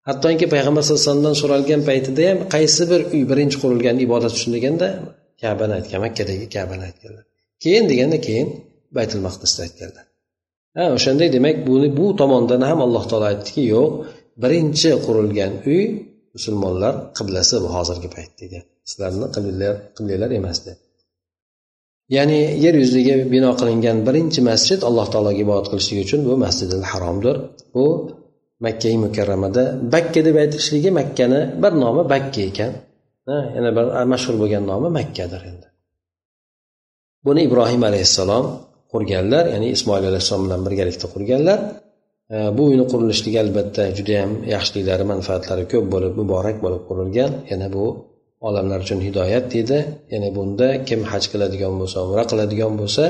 [0.09, 4.51] Hattoki payg'ambar sallallohu alayhi vasallamdan so'ralgan paytida ham qaysi bir uy birinchi qurilgan ibodat uchun
[4.57, 4.89] deganda
[5.43, 7.25] kabani aytgan makkadagi kabani aytganlar.
[7.63, 8.49] Keyin deganda keyin
[8.97, 10.05] baytul maqdisni aytganlar.
[10.77, 13.91] Ha o'shanday demak buni bu tomondan ham alloh taolo aytdiki yo'q
[14.43, 15.83] birinchi qurilgan uy
[16.37, 18.31] musulmonlar qiblasi bu hozirgi payt
[18.91, 19.27] sizlarni
[19.97, 20.79] qiblalar emas deb.
[22.17, 27.37] Ya'ni yer yuziga bino qilingan birinchi masjid alloh taologa ibodat qilishlik uchun bu masjidil haromdir.
[27.75, 27.87] Bu
[28.65, 32.73] makkai mukarramada bakka deb aytilishligi makkani bir nomi bakka ekan.
[33.57, 35.67] Yana bir mashhur bo'lgan nomi makkadir endi.
[37.27, 38.45] Buni ibrohim alayhissalom
[38.93, 41.59] qurganlar ya'ni ismoil alayhissalom bilan birgalikda qurganlar.
[42.57, 47.31] Bu uyni qurilishligi albatta judayam yaxshiliklari manfaatlari ko'p bo'lib muborak bo'lib qurilgan.
[47.53, 47.85] Yana bu
[48.48, 49.80] olamlar uchun hidoyat deydi
[50.14, 53.04] ya'ni bunda kim haj qiladigan bo'lsa umra qiladigan bo'lsa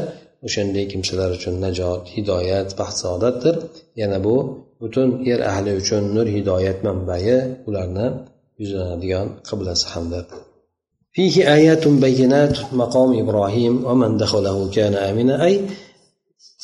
[0.47, 3.55] o'shanday kimsalar uchun najot hidoyat baxt saodatdir
[4.01, 4.35] yana bu
[4.81, 7.25] butun yer ahli uchun nur hidoyat manbai
[7.67, 8.07] ularni
[8.61, 10.25] yuzlanadigan qiblasi hamdir
[11.15, 15.53] فيه آيات بينات مقام إبراهيم ومن دخله كان آمنا أي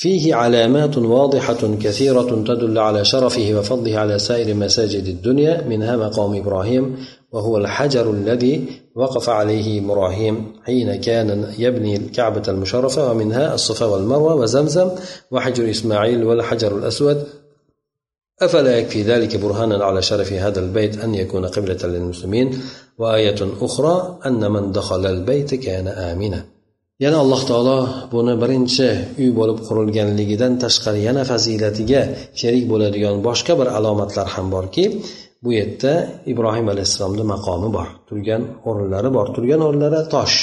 [0.02, 6.84] فيه علامات واضحة كثيرة تدل على شرفه وفضله على سائر مساجد الدنيا منها مقام إبراهيم
[7.33, 14.91] وهو الحجر الذي وقف عليه إبراهيم حين كان يبني الكعبة المشرفة ومنها الصفا والمروة وزمزم
[15.31, 17.27] وحجر إسماعيل والحجر الأسود.
[18.43, 22.61] أفلا يكفي ذلك برهانا على شرف هذا البيت أن يكون قبلة للمسلمين؟
[22.99, 26.45] وآية أخرى أن من دخل البيت كان آمنا.
[27.05, 27.79] yana alloh taolo
[28.15, 28.87] buni birinchi
[29.21, 32.01] uy bo'lib qurilganligidan tashqari yana fazilatiga
[32.41, 34.85] sherik bo'ladigan boshqa bir alomatlar ham borki
[35.47, 35.93] bu yerda
[36.33, 37.89] ibrohim alayhissalomni maqomi bor.
[38.09, 39.27] Turgan o'rinlari bor.
[39.37, 40.37] Turgan o'rinlari tosh.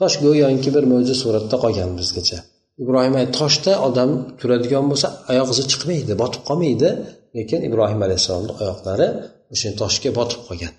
[0.00, 2.38] Tosh go'yoki bir mo'jiza suratda qolgan bizgacha.
[2.82, 6.88] Ibrohim toshda odam turadigan bo'lsa oyoq izi chiqmaydi botib qolmaydi.
[7.36, 9.06] Lekin ibrohim alayhissalomni oyoqlari
[9.54, 10.72] o'sha toshga botib qolgan.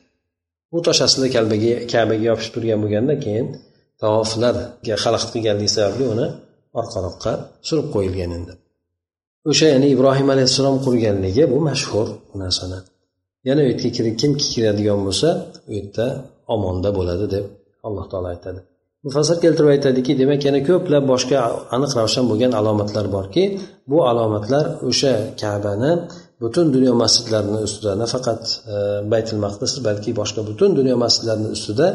[0.71, 3.47] Bu tosh aslida kalbaga kabaga yopishib turgan bo'lganda keyin
[4.01, 6.27] tavoflarga xalaqit qilganligi sababli uni
[6.79, 7.31] orqaroqqa
[7.67, 8.53] surib qo'yilgan endi
[9.51, 12.79] o'sha ya'ni ibrohim alayhissalom qurganligi bu mashhur bu narsani
[13.47, 13.89] yana u yerga
[14.21, 15.29] kimki kiradigan bo'lsa
[15.69, 16.05] u yerda
[16.55, 17.45] omonda bo'ladi deb
[17.87, 18.59] alloh taolo aytadi.
[19.05, 21.37] Mufassir keltirib aytadiki demak yana ko'plab boshqa
[21.75, 23.43] aniq ravshan bo'lgan alomatlar borki
[23.91, 25.91] bu alomatlar o'sha kabani
[26.41, 28.75] butun dunyo masjidlarini ustida nafaqat e,
[29.11, 31.87] baytul maqdis balki boshqa butun dunyo masjidlarini ustida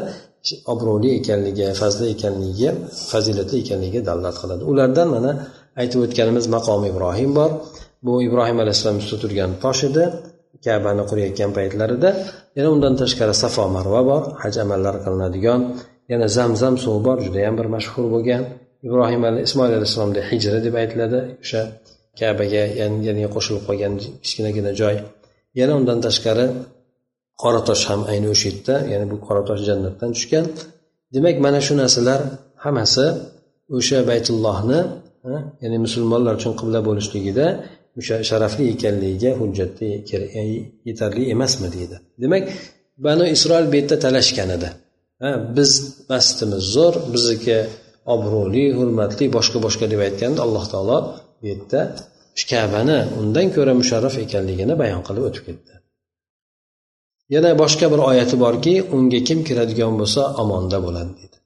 [0.73, 2.71] obro'li ekanligi fazli ekanligiga
[3.11, 4.63] fazilatli ekanligiga dalolat qiladi.
[4.71, 5.31] Ulardan mana
[5.81, 7.51] aytib o'tganimiz maqom ibrohim bor.
[8.05, 10.03] Bu ibrohim alayhissalom ustida turgan tosh edi.
[10.65, 12.09] Kabani qurayotgan paytlarida
[12.57, 15.61] yana undan tashqari safo marva bor haj amallari qilinadigan
[16.11, 18.43] yana zamzam suvi bor judayam bir mashhur bo'lgan.
[18.87, 21.61] Ibrohim ismoil alayhissalomda hijra deb aytiladi o'sha
[22.19, 22.63] kabaga
[23.07, 24.95] ya'ni qo'shilib qolgan kichkinagina joy.
[25.59, 26.45] Yana undan tashqari
[27.43, 30.45] qora tosh ham ayni o'sha yerda ya'ni bu qora tosh jannatdan tushgan.
[31.15, 32.19] Demak mana shu narsalar
[32.63, 33.05] hammasi
[33.77, 34.79] o'sha baytullohni
[35.63, 37.45] ya'ni musulmonlar uchun qibla bo'lishligida
[37.99, 39.85] o'sha sharafli ekanligiga hujjatda
[40.89, 41.95] yetarli emasmi deydi.
[42.23, 42.43] Demak
[43.05, 44.69] banu isroil bu yerda talashgan edi.
[45.57, 45.71] Biz
[46.11, 47.57] masjidimiz zo'r bizniki
[48.15, 50.97] obro'li hurmatli boshqa boshqa deb aytganda alloh taolo
[51.39, 51.81] bu yerda
[52.51, 55.73] kabani undan ko'ra musharraf ekanligini bayon qilib o'tib ketdi.
[57.35, 61.37] Yana boshqa bir oyati borki unga kim kiradigan bo'lsa omonda bo'ladi dedi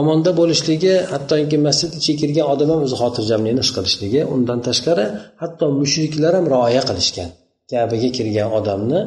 [0.00, 5.06] omonda bo'lishligi hattoki masjid ichiga kirgan odam ham o'zi xotirjamlikni his qilishligi undan tashqari
[5.42, 7.30] hatto mushriklar ham rioya qilishgan
[7.70, 9.00] kabaga kirgan odamni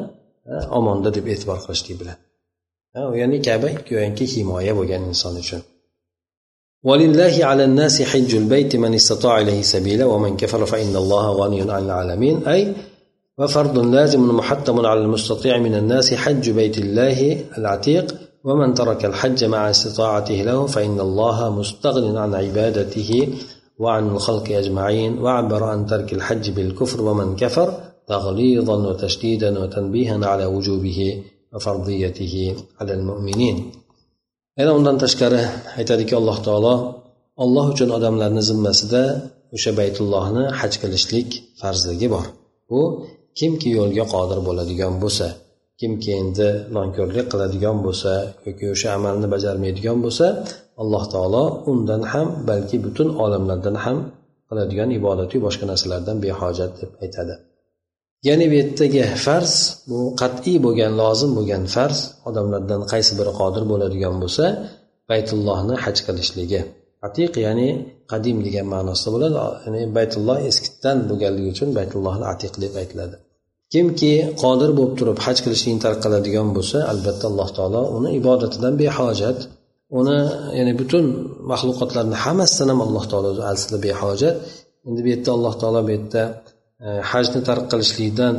[0.80, 2.18] omonda deb e'tibor qilishlik bilan
[3.22, 5.64] ya'ni kaba go'yoki himoya bo'lgan inson uchun
[6.90, 11.84] ولله على الناس حج البيت من استطاع إليه سبيلا ومن كفر فإن الله غني عن
[11.86, 12.62] العالمين أي
[13.38, 17.18] وفرض لازم محتم على المستطيع من الناس حج بيت الله
[17.58, 18.06] العتيق
[18.49, 23.11] ومن ترك الحج مع استطاعته له فإن الله مستغن عن عبادته
[23.83, 27.69] وعن الخلق أجمعين وعبر عن ترك الحج بالكفر ومن كفر
[28.13, 31.01] تغليظا وتشديدا وتنبيها على وجوبه
[31.53, 32.35] وفرضيته
[32.81, 33.57] على المؤمنين.
[34.59, 36.75] أنا أمنا تشكره حيث الله تعالى
[37.45, 39.05] الله جن أدام لنا زمسدا
[39.81, 41.31] بيت الله حج كالشليك
[41.61, 42.27] فرزدك بار.
[42.71, 42.79] و
[43.39, 45.27] kimki yo'lga qodir bo'ladigan bo'lsa
[45.81, 48.13] kimki endi nonko'rlik qiladigan bo'lsa
[48.47, 50.27] yoki o'sha amalni bajarmaydigan bo'lsa
[50.83, 53.99] alloh taolo undan ham balki butun olamlardan ham
[54.49, 57.35] qiladigan ibodati boshqa narsalardan behojat deb aytadi.
[58.29, 59.53] Ya'ni bu yerdagi farz
[59.89, 64.45] bu qat'iy bo'lgan lozim bo'lgan farz odamlardan qaysi biri qodir bo'ladigan bo'lsa
[65.11, 66.61] baytullohni haj qilishligi.
[67.07, 67.69] Atiq ya'ni
[68.13, 69.37] qadim degan ma'nosida bo'ladi.
[69.65, 73.17] Ya'ni baytulloh eskidan bo'lganligi uchun baytullohni atiq deb aytiladi.
[73.73, 79.39] Kimki qodir bo'lib turib haj qilishlikni tark qiladigan bo'lsa albatta alloh taolo uni ibodatidan behojat
[80.01, 80.19] uni
[80.59, 81.05] ya'ni butun
[81.51, 84.37] maxluqotlarni hammasidan ham alloh taolo o'zi aslida behojat.
[84.89, 86.23] Endi bu yerda alloh taolo bu yerda
[86.85, 88.35] e, hajni tark qilishlikdan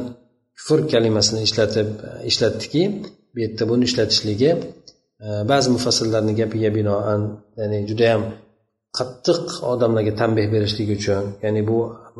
[0.57, 2.83] kufr kalimasini ishlatib e, ishlatdiki
[3.33, 4.51] bu yerda buni ishlatishligi
[5.23, 7.21] e, ba'zi mufassillarni gapiga binoan
[7.59, 8.23] ya'ni judayam
[8.97, 9.41] qattiq
[9.73, 11.77] odamlarga tanbeh berishlik uchun ya'ni bu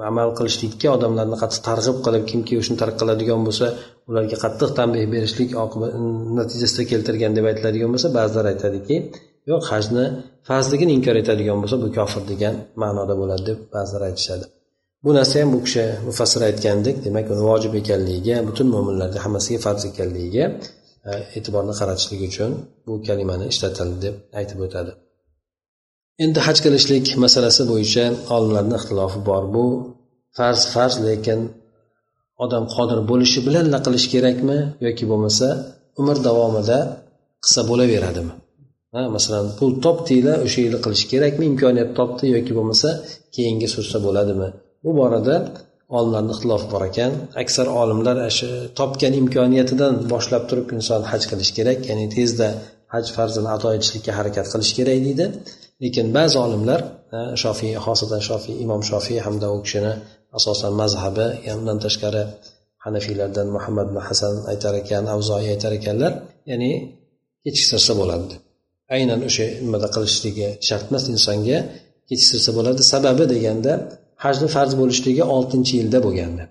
[0.10, 3.66] amal qilishlikka odamlarni qattiq targ'ib qilib kimki o'shani tark qiladigan bo'lsa
[4.10, 5.50] ularga qattiq tanbeh berishlik
[6.38, 8.96] natijasida keltirgan deb aytiladigan bo'lsa ba'zilar aytadiki
[9.52, 10.06] yo'q hajni
[10.48, 14.46] farzligini inkor etadigan bo'lsa bu kofir degan ma'noda bo'ladi deb ba'zilar aytishadi.
[15.06, 19.82] Bu narsa ham bu kishi mufassir aytgandek demak uni vojib ekanligiga butun mo'minlarga hammasiga farz
[19.92, 20.46] ekanligiga
[21.10, 22.52] e, e'tiborni qaratishlik uchun
[22.88, 24.92] bu kalimani ishlatildi deb aytib o'tadi.
[26.24, 28.06] Endi haj qilishlik masalasi bo'yicha
[28.36, 29.44] olimlarni ixtilofi bor.
[29.56, 29.66] Bu
[30.38, 31.40] farz farz lekin
[32.44, 35.48] odam qodir bo'lishi bilanla qilish kerakmi yoki bo'lmasa
[36.02, 36.80] umr davomida
[37.44, 38.34] qilsa bo'laveradimi?
[38.96, 42.90] Ha masalan pul topdinglar o'sha yili qilish kerakmi imkoniyat topdi yoki bo'lmasa
[43.36, 44.48] keyingi sursa bo'ladimi?
[44.84, 45.36] Bu borada
[45.98, 47.12] olimlarni ixtilofi bor ekan.
[47.44, 52.48] Aksar olimlar shu topgan imkoniyatidan boshlab turib inson haj qilish kerak ya'ni tezda
[52.94, 55.26] haj farzini ado etishlikka harakat qilish kerak deydi.
[55.84, 56.80] Lekin ba'zi olimlar
[57.44, 59.94] shofiy xosatan shofiy imom shofiy hamda u kishini
[60.38, 62.24] asosan mazhabi undan tashqari
[62.86, 66.12] hanafiylardan muhammad ibn hasan aytar ekan avzoiy aytar ekanlar
[66.52, 66.72] ya'ni
[67.44, 68.36] kechiktirsa bo'ladi.
[68.96, 71.58] Aynan o'sha nimada qilishligi shart emas insonga
[72.10, 72.82] kechiktirsa bo'ladi.
[72.94, 73.74] Sababi deganda
[74.24, 76.44] hajni farz bo'lishligi oltinchi yilda bo'lgandi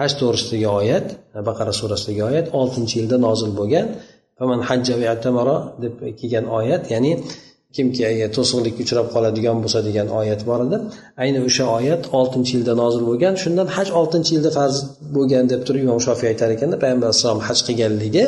[0.00, 1.06] haj to'g'risidagi oyat
[1.48, 3.86] baqara surasidagi oyat oltinchi yilda nozil bo'lgan.
[5.82, 7.12] Deb kelgan oyat ya'ni
[7.76, 10.76] kimki agar to'siqlikka uchrab qoladigan bo'lsa degan oyat bor edi.
[11.22, 14.76] Ayni o'sha oyat oltinchi yilda nozil bo'lgan shundan haj oltinchi yilda farz
[15.16, 18.24] bo'lgan deb turib imom shofiy aytar ekanda payg'ambar alayhissalom haj qilganligi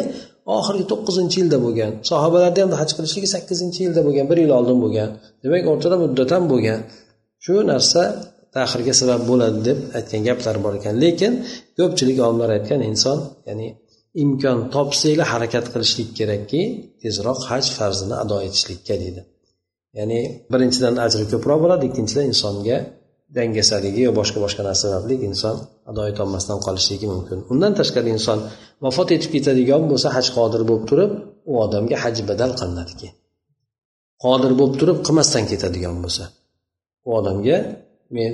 [0.58, 5.08] oxirgi to'qqizinchi yilda bo'lgan sahobalarni ham haj qilishligi sakkizinchi yilda bo'lgan bir yil oldin bo'lgan.
[5.44, 6.80] Demak o'rtada muddat ham bo'lgan.
[7.44, 8.02] Shu narsa
[8.56, 10.94] taxirga sabab bo'ladi deb aytgan gaplar bor ekan.
[11.04, 11.32] Lekin
[11.78, 13.68] ko'pchilik olimlar aytgan inson ya'ni
[14.22, 16.62] imkon topsanglar harakat qilishlik kerakki
[17.02, 19.22] tezroq haj farzini ado etishlikka deydi.
[19.98, 20.20] Ya'ni
[20.52, 22.76] birinchidan ajri ko'proq bo'ladi ikkinchidan insonga
[23.36, 25.56] dangasaligi yo boshqa boshqa narsa sababli inson
[25.90, 27.38] ado etolmasdan qolishligi mumkin.
[27.52, 28.38] Undan tashqari inson
[28.84, 31.10] vafot etib ketadigan bo'lsa haj qodir bo'lib turib
[31.50, 33.16] u odamga haj badal qilinadi keyin
[34.24, 36.24] qodir bo'lib turib qilmasdan ketadigan bo'lsa
[37.06, 37.56] u odamga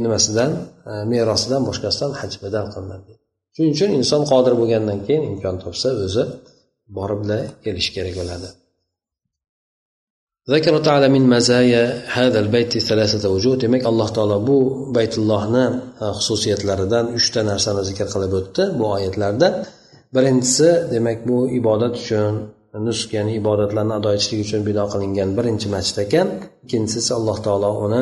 [0.04, 0.50] nimasidan
[0.90, 3.12] e, merosidan boshqasidan haj badal qilinadi.
[3.54, 6.24] Shuning uchun inson qodir bo'lgandan keyin imkon topsa o'zi
[6.98, 7.22] borib
[7.64, 8.48] kelishi kerak bo'ladi.
[10.49, 14.57] ذكر تعالى من مزايا هذا البيت ثلاثة وجوه demak alloh taolo bu
[14.95, 15.65] baytullohni
[16.01, 19.47] e, xususiyatlaridan uchta narsani zikr qilib o'tdi bu oyatlarda
[20.15, 22.33] birinchisi demak bu ibodat uchun
[22.88, 26.27] nusk ya'ni ibodatlarni ado etishlik uchun bino qilingan birinchi masjid ekan
[26.63, 28.01] ikkinchisi alloh taolo uni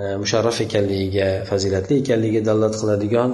[0.00, 3.30] e, musharraf ekanligiga fazilatli ekanligiga dalolat qiladigan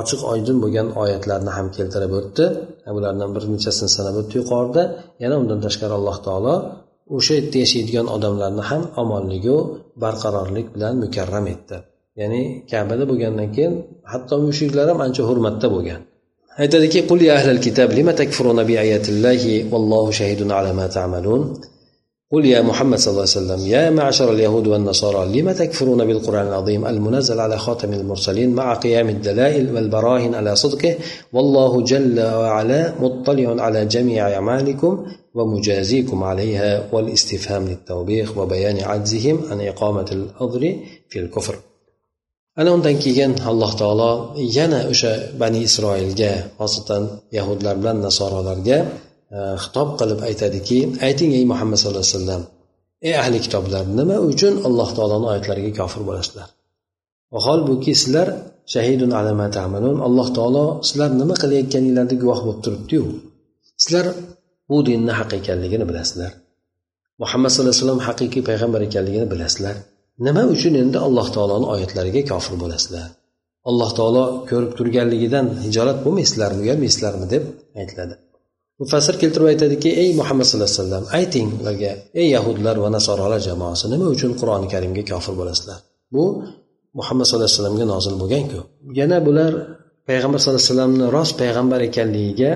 [0.00, 2.44] ochiq oydin bo'lgan oyatlarni ham keltirib o'tdi
[2.86, 4.82] e, bulardan bir nechasini sanab o'tdi yuqorida
[5.22, 6.56] yana undan tashqari alloh taolo
[7.16, 9.56] o'sha yerda yashaydigan odamlarni ham omonligu
[10.02, 11.76] barqarorlik bilan mukarram etdi
[12.20, 13.74] ya'ni kabada bo'lgandan keyin
[14.12, 16.00] hatto mushriklar ham ancha hurmatda bo'lgan
[16.62, 21.42] aytadiki qul ya ahlal kitab lima takfuruna bi ayatillahi vallohu shahidun ala ma ta'malun
[22.32, 26.86] قل يا محمد صلى الله عليه وسلم يا معشر اليهود والنصارى لم تكفرون بالقرآن العظيم
[26.86, 30.94] المنزل على خاتم المرسلين مع قيام الدلائل والبراهن على صدقه
[31.32, 40.08] والله جل وعلا مطلع على جميع أعمالكم ومجازيكم عليها والاستفهام للتوبيخ وبيان عجزهم عن إقامة
[40.12, 40.76] العذر
[41.10, 41.56] في الكفر
[42.60, 44.10] ana undan keyin alloh taolo
[44.56, 47.02] yana o'sha bani isroilga xosatan
[47.36, 48.78] yahudlar bilan nasorolarga
[49.36, 52.42] e, xitob qilib aytadiki ayting ey muhammad sallallohu alayhi vasallam
[53.08, 56.48] ey ahli kitoblar nima uchun alloh taoloni oyatlariga kofir bo'lasizlar
[57.34, 58.28] vaholbuki sizlar
[58.74, 59.10] shahidun
[60.08, 63.04] alloh taolo sizlar nima qilayotganinglarni guvoh bo'lib turibdiyu
[63.82, 64.06] sizlar
[64.69, 66.31] bu dinni haq ekanligini bilasizlar.
[67.23, 69.75] Muhammad sallallohu alayhi vasallam haqiqiy payg'ambar ekanligini bilasizlar.
[70.25, 73.07] Nima uchun endi alloh taoloni oyatlariga kofir bo'lasizlar?
[73.69, 77.43] Alloh taolo ko'rib turganligidan hijolat bo'lmaysizlarmi uyalmaysizlarmi deb
[77.81, 78.15] aytiladi.
[78.81, 83.85] Mufassir keltirib aytadiki ey muhammad sallallohu alayhi vasallam ayting ularga ey yahudlar va nasorolar jamoasi
[83.93, 85.79] nima uchun qur'oni karimga kofir bo'lasizlar?
[86.15, 86.23] Bu
[86.99, 88.59] muhammad sallallohu alayhi vasallamga nozil bo'lganku
[88.99, 89.51] yana bular
[90.09, 92.51] payg'ambar sallallohu alayhi vasallamni rost payg'ambar ekanligiga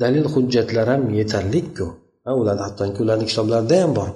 [0.00, 1.86] dalil hujjatlar ham yetarlikku.
[2.40, 4.08] Ularni hattoki ularni kitoblarida ham bor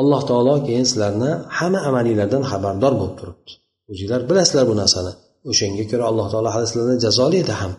[0.00, 3.50] alloh taolo keyin sizlarni hamma amalinglardan xabardor bo'lib turibdi.
[3.90, 5.12] O'zinglar bilasizlar bu narsani.
[5.50, 7.72] O'shanga ko'ra alloh taolo hali sizlarni jazolaydi ham.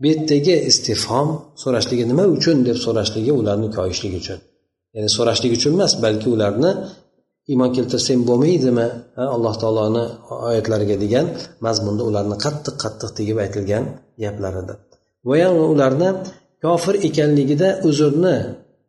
[0.00, 1.28] Bu yerdagi istifhom
[1.62, 4.38] so'rashligi nima uchun deb so'rashligi ularni koyishlik uchun.
[4.94, 6.70] Ya'ni so'rashlik uchun emas balki ularni
[7.52, 8.86] iymon keltirsang bo'lmaydimi?
[9.36, 10.04] Alloh taoloni
[10.48, 11.26] oyatlariga degan
[11.66, 13.84] mazmunda ularni qattiq qattiq tegib aytilgan
[14.22, 14.76] gaplaridir.
[15.28, 15.36] Va
[15.74, 16.08] ularni
[16.64, 18.36] kofir ekanligida uzrni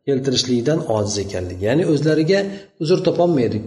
[0.06, 2.40] keltirishlikdan ojiz ekanligi ya'ni o'zlariga
[2.82, 3.58] uzr topolmaydi.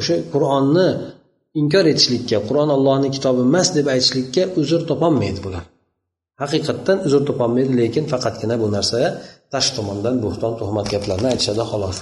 [0.00, 0.88] O'sha qur'onni
[1.60, 5.64] inkor etishlikka qur'on allohni kitobi emas deb aytishlikka uzr topolmaydi bular.
[6.42, 8.98] Haqiqatdan uzr topolmaydi lekin faqatgina bu narsa
[9.54, 11.98] tashqi tomondan bo'xton tuhmat gaplarni aytishadi xolos.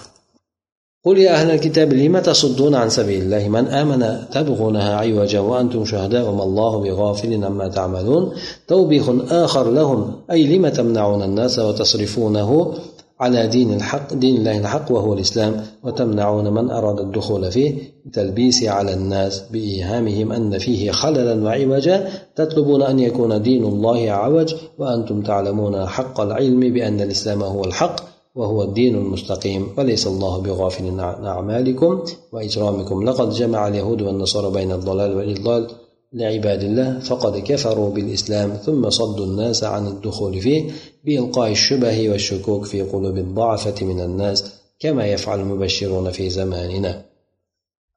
[1.04, 6.30] قل يا أهل الكتاب لم تصدون عن سبيل الله من آمن تبغونها عوجا وأنتم شهداء
[6.30, 8.32] وما الله بغافل عما تعملون
[8.68, 12.74] توبيخ آخر لهم أي لم تمنعون الناس وتصرفونه
[13.20, 17.74] على دين الحق دين الله الحق وهو الإسلام وتمنعون من أراد الدخول فيه
[18.06, 25.22] بتلبيس على الناس بإيهامهم أن فيه خللا وعوجا تطلبون أن يكون دين الله عوج وأنتم
[25.22, 32.03] تعلمون حق العلم بأن الإسلام هو الحق وهو الدين المستقيم وليس الله بغافل عن أعمالكم
[32.33, 35.67] وإجرامكم لقد جمع اليهود والنصارى بين الضلال والإضلال
[36.13, 40.71] لعباد الله فقد كفروا بالإسلام ثم صدوا الناس عن الدخول فيه
[41.05, 47.09] بإلقاء الشبه والشكوك في قلوب الضعفة من الناس كما يفعل المبشرون في زماننا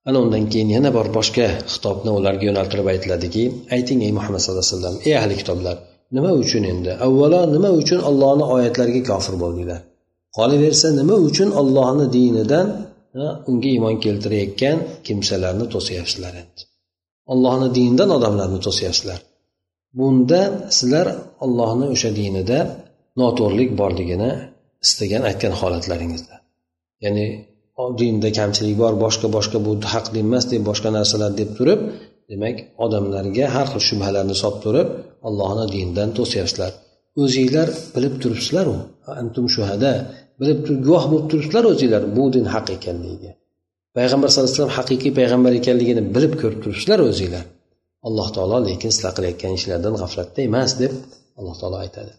[0.07, 3.43] ana undan keyin yana bir boshqa xitobni ularga yo'naltirib aytiladiki
[3.77, 5.77] ayting ey muhammad sallallohu alayhi vasallam ey ahli kitoblar
[6.17, 9.81] nima uchun endi avvalo nima uchun ollohni oyatlariga kofir bo'ldinglar
[10.38, 12.68] Qolaversa nima uchun ollohni dinidan
[13.50, 16.62] unga iymon keltirayotgan kimsalarni to'syapsizlar endi?
[17.34, 19.20] Ollohni dinidan odamlarni to'syapsizlar
[20.00, 20.42] bunda
[20.78, 21.08] sizlar
[21.46, 22.60] ollohni o'sha dinida
[23.22, 24.32] noto'g'rilik borligini
[24.86, 26.36] istagan aytgan holatlaringizda.
[27.06, 27.26] Ya'ni
[28.00, 31.80] dinda kamchilik bor boshqa boshqa bu haq din emas deb boshqa narsalar deb turib
[32.32, 34.88] demak odamlarga har xil shubhalarni solib turib
[35.28, 36.72] ollohni dinidan to'syapsizlar
[37.22, 38.76] o'zinglar bilib turibsizlaru.
[39.22, 39.92] Antum shuhada
[40.40, 43.32] bilib guvoh bo'lib turibsizlar o'zinglar bu din haq ekanligiga.
[43.98, 47.46] Payg'ambar sallallohu alayhi vasallam haqiqiy payg'ambar ekanligini bilib ko'rib turibsizlar o'zinglar.
[48.08, 50.94] Alloh taolo lekin sizlar qilayotgan ishlardan g'aflatda emas deb
[51.40, 52.14] alloh taolo aytadi.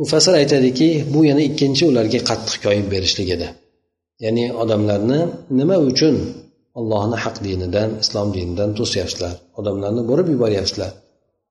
[0.00, 3.48] Mufassir aytadiki bu yana ikkinchi ularga qattiq koyib berishlik edi.
[4.24, 5.20] Ya'ni odamlarni
[5.58, 6.16] nima uchun
[6.78, 9.34] ollohni haq dinidan islom dinidan to'syapsizlar?
[9.60, 10.90] Odamlarni borib yuboryapsizlar?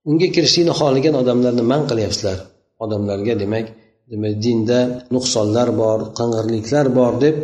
[0.10, 2.38] Unga kirishlikni xohlagan odamlarni man qilyapsizlar.
[2.84, 3.66] Odamlarga demak
[4.12, 4.80] demak dinda
[5.16, 7.36] nuqsonlar bor qing'irliklar bor deb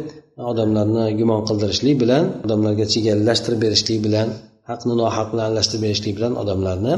[0.52, 4.28] odamlarni gumon qildirishlik bilan odamlarga chigallashtirib berishlik bilan
[4.69, 6.93] haqni nohaq bilan aralashtirib berishlik bilan odamlarni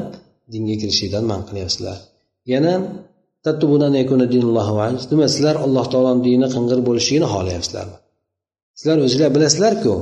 [0.53, 1.97] dinga kirishlikdan man qilyapsizlar.
[2.53, 2.73] Yana
[5.11, 7.97] nima sizlar alloh taoloni dini qing'ir bo'lishligini xohlayapsizlarmi
[8.79, 9.93] sizlar o'zinglar bilasizlarku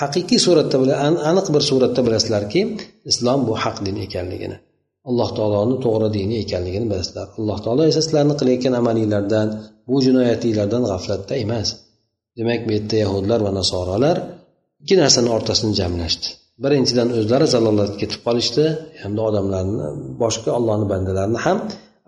[0.00, 0.76] haqiqiy suratda
[1.30, 2.60] aniq bir suratda bilasizlarki
[3.10, 4.58] islom bu haq din ekanligini
[5.08, 7.26] alloh taoloni to'g'ri dini ekanligini bilasizlar.
[7.38, 9.48] Alloh taolo esa sizlarni qilayotgan amalinglardan
[9.88, 11.68] bu jinoyatinglardan g'aflatda emas.
[12.38, 14.16] Demak bu yerda yahudlar va nasorolar
[14.82, 16.26] ikki narsani o'rtasini jamlashdi.
[16.64, 18.64] Birinchidan o'zlari zalolatga ketib qolishdi
[19.02, 19.88] hamda odamlarni
[20.22, 21.58] boshqa ollohni bandalarini ham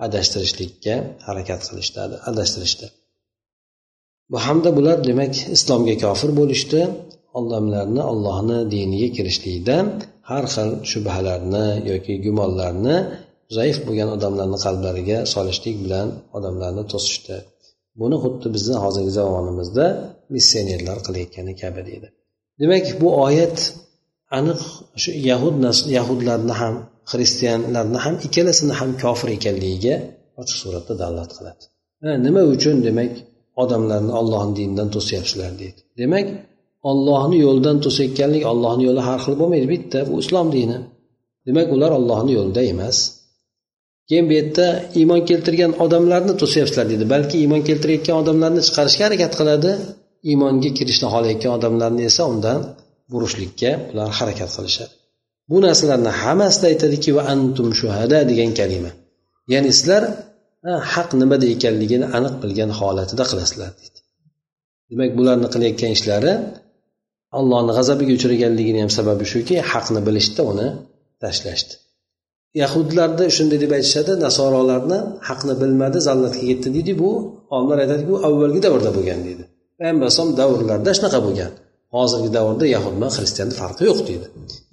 [0.07, 0.95] adashtirishlikka
[1.29, 1.99] harakat qilishdi
[2.31, 2.87] adashtirishdi.
[4.33, 6.81] Bu hamda bular demak islomga kofir bo'lishdi.
[7.41, 9.85] Odamlarni ollohni diniga kirishlikdan
[10.31, 12.97] har xil shubhalarni yoki gumonlarni
[13.57, 17.37] zaif bo'lgan odamlarni qalblariga solishlik bilan odamlarni to'sishdi.
[18.01, 19.87] Buni xuddi bizni hozirgi zamonimizda
[20.35, 22.09] missionerlar qilayotgani kabi deydi.
[22.61, 23.59] Demak bu oyat
[24.39, 24.61] aniq
[25.03, 25.57] shu yahud
[25.99, 26.75] yahudlarni ham
[27.11, 29.97] xristianlarni ham ikkalasini ham kofir ekanligiga
[30.41, 31.65] ochiq suratda dalolat qiladi.
[32.27, 33.13] Nima uchun demak
[33.63, 35.81] odamlarni ollohni dinidan to'syapsizlar deydi.
[36.03, 36.27] Demak
[36.91, 39.99] ollohni yo'lidan to'sayotganlik ollohni yo'li har xil bo'lmaydi bitta.
[40.09, 40.79] Bu islom dini.
[41.47, 42.97] Demak ular ollohni yo'lida emas.
[44.09, 44.67] Keyin bu yerda
[45.01, 49.71] iymon keltirgan odamlarni to'syapsizlar deydi balki iymon keltirayotgan odamlarni chiqarishga harakat qiladi.
[50.31, 52.61] Iymonga kirishni xohlayotgan odamlarni esa undan
[53.13, 54.95] burishlikka ular harakat qilishadi.
[55.51, 58.91] Bu narsalarni hammasida aytadiki va antum shuhada degan kalima.
[59.53, 60.03] Ya'ni sizlar
[60.93, 63.99] haq nimada ekanligini aniq bilgan holatida qilasizlar deydi
[64.91, 66.33] demak bularni qilayotgan ishlari
[67.39, 70.67] allohni g'azabiga uchraganligini ham sababi shuki haqni bilishdi uni
[71.23, 71.75] tashlashdi.
[72.63, 76.93] Yahudlarni shunday deb aytishadi nasorolarni haqni bilmadi zallatga ketdi deydi.
[77.03, 77.11] Bu
[77.55, 79.45] olimlar aytadiki bu avvalgi davrda bo'lgan deydi.
[79.79, 81.53] Payg'ambar alayhisalom davrlarida shunaqa bo'lgan.
[81.97, 84.27] Hozirgi davrda yahud bilan xristianni farqi yo'q deydi.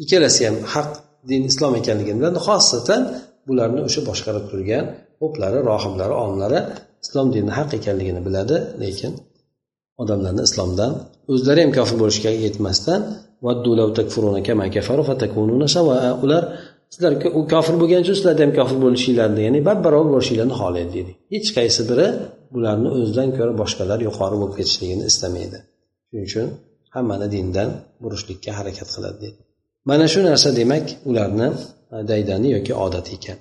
[0.04, 0.90] Ikkalasi ham haq
[1.30, 2.40] din islom ekanligini biladi.
[2.48, 3.02] Xosatan
[3.48, 4.86] bularni o'sha boshqarib turgan
[5.22, 6.60] poplari rohiblari olimlari
[7.04, 9.12] islom dini haq ekanligini biladi lekin
[10.04, 10.92] odamlarni islomdan
[11.34, 13.02] o'zlari ham kofir bo'lishga yetmasdan
[16.26, 16.44] ular
[16.94, 21.12] sizlar u kofir bo'lgani uchun sizlarda ham kofir bo'lishinglarni ya'ni bab barobar bo'lishinglarni xohlaydi deydi
[21.34, 22.08] hech qaysi biri
[22.54, 25.58] bularni o'zidan ko'ra boshqalar yuqori bo'lib ketishligini istamaydi.
[26.10, 26.48] Shuning uchun
[26.96, 27.70] hammani dindan
[28.04, 29.40] burishlikka harakat qiladi deydi
[29.90, 31.48] mana shu narsa demak ularni
[32.12, 33.38] daydani yoki odati ekan.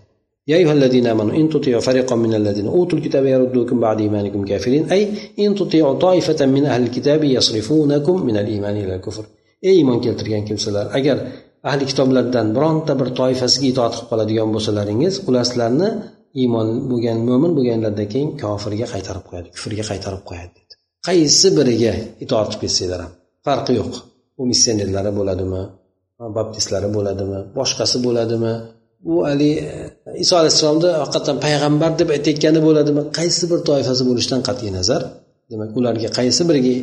[0.51, 4.83] يا أيها الذين آمنوا إن تطيعوا فريقا من الذين أوتوا الكتاب يردوكم بعد إيمانكم كافرين
[4.95, 5.01] أي
[5.39, 9.25] إن تطيعوا طائفة من أهل الكتاب يصرفونكم من الإيمان إلى الكفر
[9.69, 11.17] ey iymon keltirgan kimsalar agar
[11.69, 15.89] ahli kitoblardan bironta bir toifasiga itoat qilib qoladigan bo'lsalaringiz ular sizlarni
[16.41, 20.73] iymon bo'lgan mo'min bo'lganlardan keyin kofirga qaytarib qo'yadi kufrga qaytarib qo'yadi dedi
[21.07, 21.93] qaysi biriga
[22.25, 23.11] itoat qilib ketsanglar ham
[23.47, 23.93] farqi yo'q
[24.39, 25.61] u missionerlari bo'ladimi
[26.37, 28.53] baptistlari bo'ladimi boshqasi bo'ladimi
[29.04, 34.70] U haligi e, iso alayhissalomni haqiqatdan payg'ambar deb aytayotgani bo'ladimi qaysi bir toifasi bo'lishidan qat'iy
[34.78, 35.02] nazar?
[35.50, 36.74] Demak ularga qaysi biriga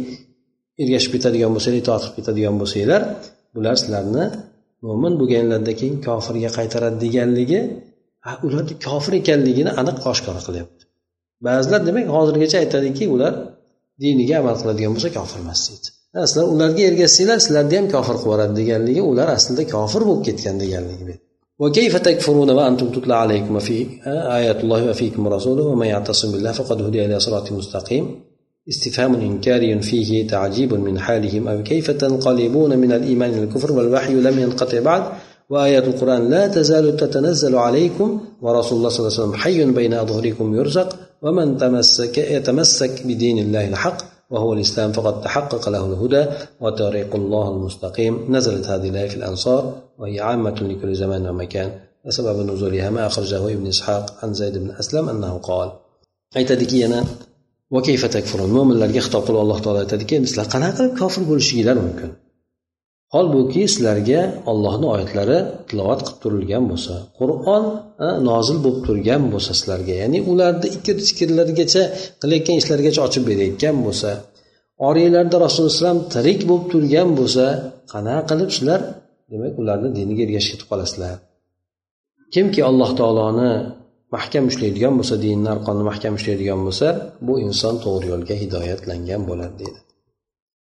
[0.81, 3.01] ergashib ketadigan bo'lsanglar itoat qilib ketadigan bo'lsanglar
[3.55, 4.25] bular sizlarni
[4.85, 7.59] mo'min bo'lganlardan keyin kofirga qaytaradi deganligi
[8.47, 10.83] ularni kofir ekanligini aniq oshkora qilyapti.
[11.45, 13.33] Ba'zilar demak hozirgacha aytadiki ular
[14.03, 15.87] diniga amal qiladigan bo'lsa kofir emas deydi.
[16.29, 21.17] Sizlar ularga ergashsanglar sizlarni ham kofir qilib yuboradi deganligi ular aslida kofir bo'lib ketgan deganligi
[21.59, 27.05] وكيف تكفرون وأنتم تتلى عليكم في آيات الله وفيكم رسوله ومن يعتصم بالله فقد هدي
[27.05, 28.19] إلى صراط مستقيم.
[28.69, 31.47] استفهام إنكاري فيه تعجيب من حالهم.
[31.47, 35.03] أو كيف تنقلبون من الإيمان إلى الكفر والوحي لم ينقطع بعد؟
[35.49, 40.55] وآيات القرآن لا تزال تتنزل عليكم ورسول الله صلى الله عليه وسلم حي بين أظهركم
[40.55, 40.95] يرزق.
[41.21, 46.24] ومن تمسك يتمسك بدين الله الحق وهو الإسلام فقد تحقق له الهدى
[46.60, 49.62] وطريق الله المستقيم نزلت هذه الآية في الأنصار
[49.98, 51.70] وهي عامة لكل زمان ومكان
[52.04, 55.72] وسبب نزولها ما أخرجه ابن إسحاق عن زيد بن أسلم أنه قال
[56.40, 57.00] aytadiki yana
[58.56, 62.10] mo'minlarga xitob qilib alloh taolo aytadiki endi sizlar qanaqa qilib kofir bo'lishinglar mumkin
[63.14, 64.20] holbuki sizlarga
[64.52, 65.38] ollohni oyatlari
[65.68, 67.64] tilovat qilib turilgan bo'lsa qur'on
[68.29, 69.93] nozil bo'lib turgan bo'lsa sizlarga.
[70.03, 71.83] Ya'ni ularni ikki chikirlargacha
[72.21, 74.09] qilayotgan ishlarigacha ochib berayotgan bo'lsa
[74.87, 77.45] oriylarda rasululloh alayhivasallam tirik bo'lib turgan bo'lsa
[77.93, 78.81] qanaqa qilib sizlar
[79.31, 81.15] demak ularni diniga ergashib ketib qolasizlar.
[82.33, 83.51] Kimki alloh taoloni
[84.15, 86.87] mahkam ushlaydigan bo'lsa dinni arqonni mahkam ushlaydigan bo'lsa
[87.27, 89.79] bu inson to'g'ri yo'lga hidoyatlangan bo'ladi deydi.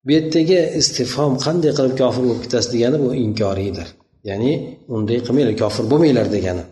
[0.04, 3.88] Bu yerdagi istifhom qanday qilib kofir bo'lib ketasiz degani bu inkoriydir
[4.28, 4.52] ya'ni
[4.96, 6.64] unday qilmanglar kofir bo'lmanglar degani.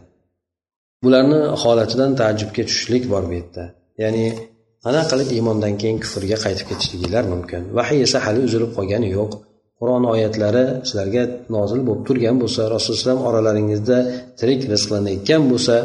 [1.04, 3.64] Bularni holatidan taajjubga tushishlik bor bu yerda.
[4.02, 4.24] Ya'ni
[4.88, 7.62] ana qilib iymondan keyin kufrga qaytib ketishliginglar mumkin.
[7.78, 9.32] Vahiy esa hali uzilib qolgani yo'q.
[9.78, 11.22] Qur'on oyatlari sizlarga
[11.56, 13.98] nozil bo'lib turgan bo'lsa rasululloh oralaringizda
[14.38, 15.76] tirik rizqlanayotgan bo'lsa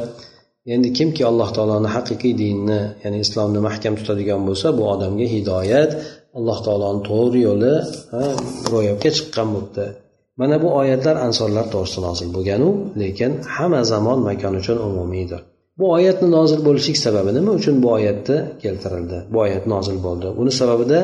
[0.73, 5.91] endi kimki alloh taoloni haqiqiy dinni ya'ni islomni mahkam tutadigan bo'lsa bu odamga hidoyat
[6.37, 7.73] alloh taoloni to'g'ri yo'li
[8.73, 9.85] ro'yobga chiqqan bo'libdi.
[10.39, 12.69] Mana bu oyatlar ansonlar to'g'risida nozil bo'lganu
[13.01, 15.41] lekin hamma zamon makon uchun umumiydir.
[15.79, 19.17] Bu oyatni nozil bo'lishlik sababi nima uchun bu oyatda keltirildi?
[19.33, 20.27] Bu oyat nozil bo'ldi.
[20.39, 20.99] Buni sababida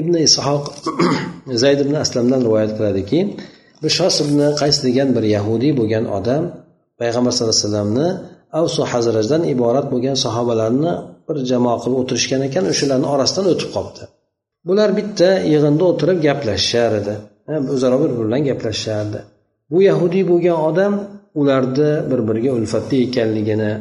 [0.00, 0.64] ibn ishoq
[1.62, 3.20] zayd ibn aslamdan rivoyat qiladiki
[3.84, 6.42] bishos ibn qays degan bir yahudiy bo'lgan odam
[7.00, 8.08] payg'ambar sallallohu alayhi vasallamni
[8.60, 10.92] avsu hazrajdan iborat bo'lgan sahobalarni
[11.26, 14.04] bir jamoa qilib o'tirishgan ekan o'shalarni orasidan o'tib qolibdi
[14.68, 17.14] bular bitta yig'inda o'tirib gaplashishar edi.
[17.74, 19.18] O'zaro bir biri bilan gaplashishardi
[19.72, 20.94] bu yahudiy bo'lgan odam
[21.40, 23.72] ularni bir biriga ulfatli ekanligini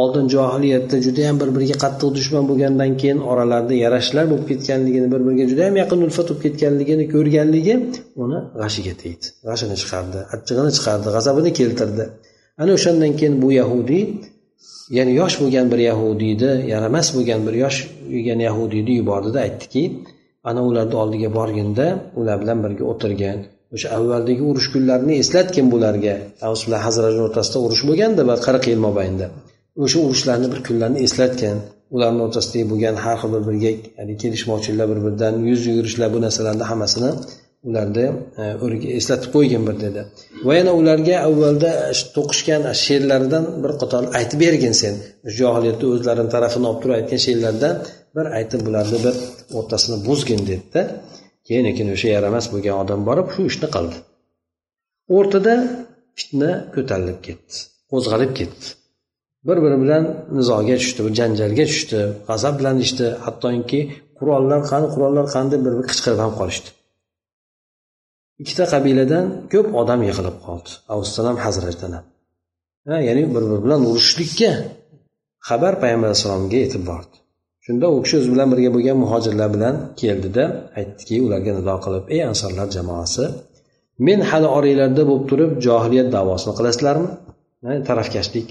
[0.00, 5.44] oldin johiliyatda judayam bir biriga qattiq dushman bo'lgandan keyin oralarida yarashishlar bo'lib ketganligini bir biriga
[5.52, 7.74] judayam yaqin ulfat bo'lib ketganligini ko'rganligi
[8.24, 12.04] uni g'ashiga tegdi g'ashini chiqardi achchig'ini chiqardi g'azabini keltirdi.
[12.62, 14.04] Ana o'shandan keyin bu yahudiy
[14.96, 17.78] ya'ni yosh bo'lgan bir yahudiyni yaramas bo'lgan bir yosh
[18.12, 19.82] bo'lgan yahudiyni yubordida aytdiki
[20.48, 21.86] ana ularni oldiga borginda
[22.20, 23.38] ular bilan birga o'tirgan.
[23.74, 26.14] O'sha avvaldagi urush kunlarini eslatgin bularga.
[26.48, 29.26] Avs bilan hazrajni o'rtasida urush bo'lganda bir qirq yil mobaynida.
[29.84, 31.56] O'sha urushlarni bir kunlarni eslatgan
[31.94, 36.64] ularni o'rtasidagi bo'lgan har xil bir biriga ya'ni kelishmovchiliklar bir biridan yuz yugurishlar bu narsalarni
[36.70, 37.10] hammasini
[37.68, 38.06] ularni
[38.42, 38.44] e,
[39.00, 40.00] eslatib qo'ygin bir dedi.
[40.46, 41.70] Va yana ularga avvalda
[42.16, 44.94] to'qishgan she'rlaridan bir qator aytib bergin sen.
[45.38, 47.74] Johiliyatda o'zlarini tarafini olib turib aytgan she'rlardan
[48.16, 49.14] bir aytib bularni bir
[49.58, 50.82] o'rtasini buzgin dedida
[51.46, 53.96] keyin keyin o'sha yaramas bo'lgan odam borib shu ishni qildi.
[55.16, 55.54] O'rtada
[56.18, 57.56] fitna ko'tarilib ketdi
[57.92, 58.66] qo'zg'alib ketdi.
[59.48, 60.04] Bir biri bilan
[60.38, 63.80] nizoga tushdi bir janjalga tushdi g'azablanishdi hattoki
[64.18, 66.68] qurollar qani qurollar qani deb bir biri qichqirib ham qolishdi.
[68.42, 70.70] Ikkita qabiladan ko'p odam yig'ilib qoldi.
[70.94, 72.06] Avsdan ham hazrajdan ham.
[73.08, 74.50] Ya'ni bir biri bilan urushishlikka
[75.48, 77.16] xabar payg'ambar alayhissalomga yetib bordi.
[77.66, 80.44] Shunda u kishi o'zi bilan birga bo'lgan muhojirlar bilan keldida
[80.78, 83.24] aytdiki ularga nido qilib ey ansorlar jamoasi
[84.06, 87.08] men hali oranglarda bo'lib turib johiliyat davosini qilasizlarmi?
[87.88, 88.48] Tarafkashlik.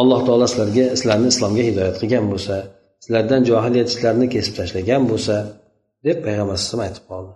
[0.00, 2.54] Alloh taolo sizlarga sizlarni islomga hidoyat qilgan bo'lsa
[3.04, 5.34] sizlardan johiliyat ishlarini kesib tashlagan bo'lsa
[6.06, 7.32] deb payg'ambar alayhisalom aytib qoldi.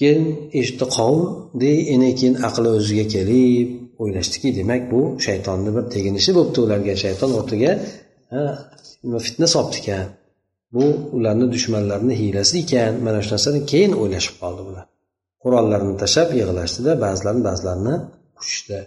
[0.00, 0.22] Keyin
[0.60, 1.22] eshitdi qavm
[1.62, 1.70] de
[2.18, 3.68] keyin aqli o'ziga kelib
[4.02, 7.72] o'ylashdiki demak bu shaytonni bir teginishi bo'libdi ularga shayton o'rtaga
[9.26, 10.06] fitna solibdi ekan.
[10.74, 10.84] Bu
[11.16, 12.92] ularni dushmanlarini hiylasi ekan.
[13.06, 14.84] Mana shu narsani keyin o'ylashib qoldi bular.
[15.42, 17.94] Qurollarini tashlab yig'lashdida ba'zilarini ba'zilarini
[18.38, 18.78] quchishdi.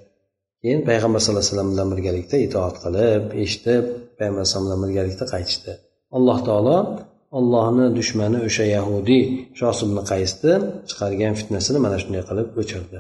[0.62, 3.86] Keyin payg'ambar sallallohu alayhi vasallam bilan birgalikda itoat qilib eshitib
[4.18, 5.72] payg'ambar alayhisalom bilan birgalikda qaytishdi.
[6.18, 6.78] Alloh taolo
[7.38, 9.24] ollohni dushmani o'sha yahudiy
[9.59, 12.99] shosibni qaysdi qaysni chiqargan fitnasini mana shunday qilib o'chirdi.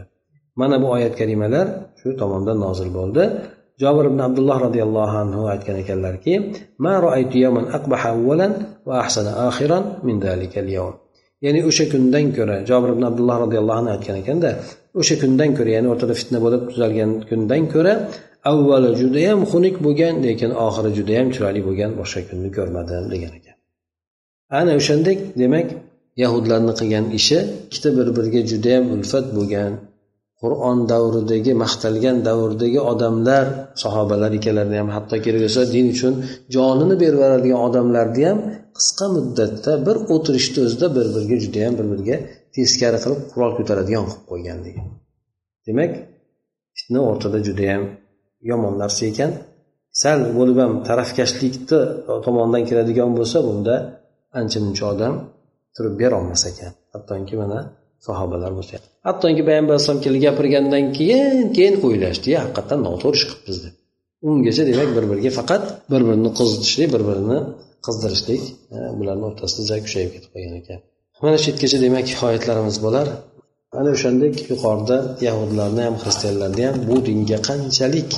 [0.61, 1.67] Mana bu oyat karimalar
[1.99, 3.23] shu tomondan nozil bo'ldi.
[3.81, 6.33] Jobir ibn abdulloh roziyallohu anhu aytgan ekanlarki
[11.45, 14.49] ya'ni o'sha kundan ko'ra jobir ibn abdulloh roziyallohu anhu aytgan ekanda
[15.01, 17.93] o'sha kundan ko'ra ya'ni o'rtada fitna bo'lib tuzalgan kundan ko'ra
[18.51, 23.55] avvali judayam xunuk bo'lgan lekin oxiri judayam chiroyli bo'lgan boshqa kunni ko'rmadim degan ekan.
[24.59, 25.67] Ana o'shandek demak
[26.23, 29.71] yahudlarni qilgan ishi ikkita bir biriga judayam ulfat bo'lgan
[30.41, 33.45] qur'on davridagi maqtalgan davrdagi odamlar
[33.83, 36.13] sahobalar ikkalarini ham hatto kerak bo'lsa din uchun
[36.55, 38.39] jonini berib yuboradigan odamlarni ham
[38.77, 42.17] qisqa muddatda bir o'tirishni o'zida bir biriga judayam bir biriga
[42.55, 44.87] teskari qilib qurol ko'taradigan qilib qo'ygan degan
[45.67, 45.91] demak
[46.77, 47.83] fitna o'rtada judayam
[48.49, 49.31] yomon narsa ekan.
[50.01, 51.79] Sal bo'lib ham tarafkashlikni
[52.25, 53.75] tomondan keladigan bo'lsa bunda
[54.39, 55.13] ancha muncha odam
[55.75, 56.71] turib berolmas ekan.
[56.93, 57.59] Hattoki mana
[58.07, 58.73] sahobalar bo'lsa
[59.07, 63.73] hattoki payg'ambar alayhisalom kelib gapirgandan keyin keyin o'ylashdi haqiqatdan noto'g'ri ish qilibmiz deb
[64.27, 67.37] ungacha demak bir biriga faqat bir birini qo'zitishlik bir birini
[67.85, 68.43] qizdirishlik
[68.99, 70.79] bularni o'rtasida kuchayib ketib qolgan ekan.
[71.23, 73.07] Mana shu yergacha demak hikoyatlarimiz bo'lar.
[73.79, 74.97] Ana o'shandek yuqorida
[75.27, 78.11] yahudlarni ham xristianlarni ham bu dinga qanchalik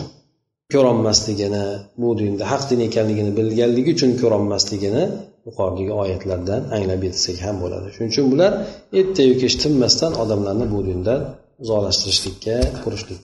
[0.73, 1.65] ko'rolmasligini
[2.01, 5.03] bu dinda haq din ekanligini bilganligi uchun ko'rolmasligini
[5.47, 7.87] yuqoridagi oyatlardan anglab yetsak ham bo'ladi.
[7.95, 8.51] Shuning uchun bular
[8.99, 11.21] ertayu kech tinmasdan odamlarni bu dindan
[11.63, 12.55] uzoqlashtirishlikka
[12.87, 13.19] urishlik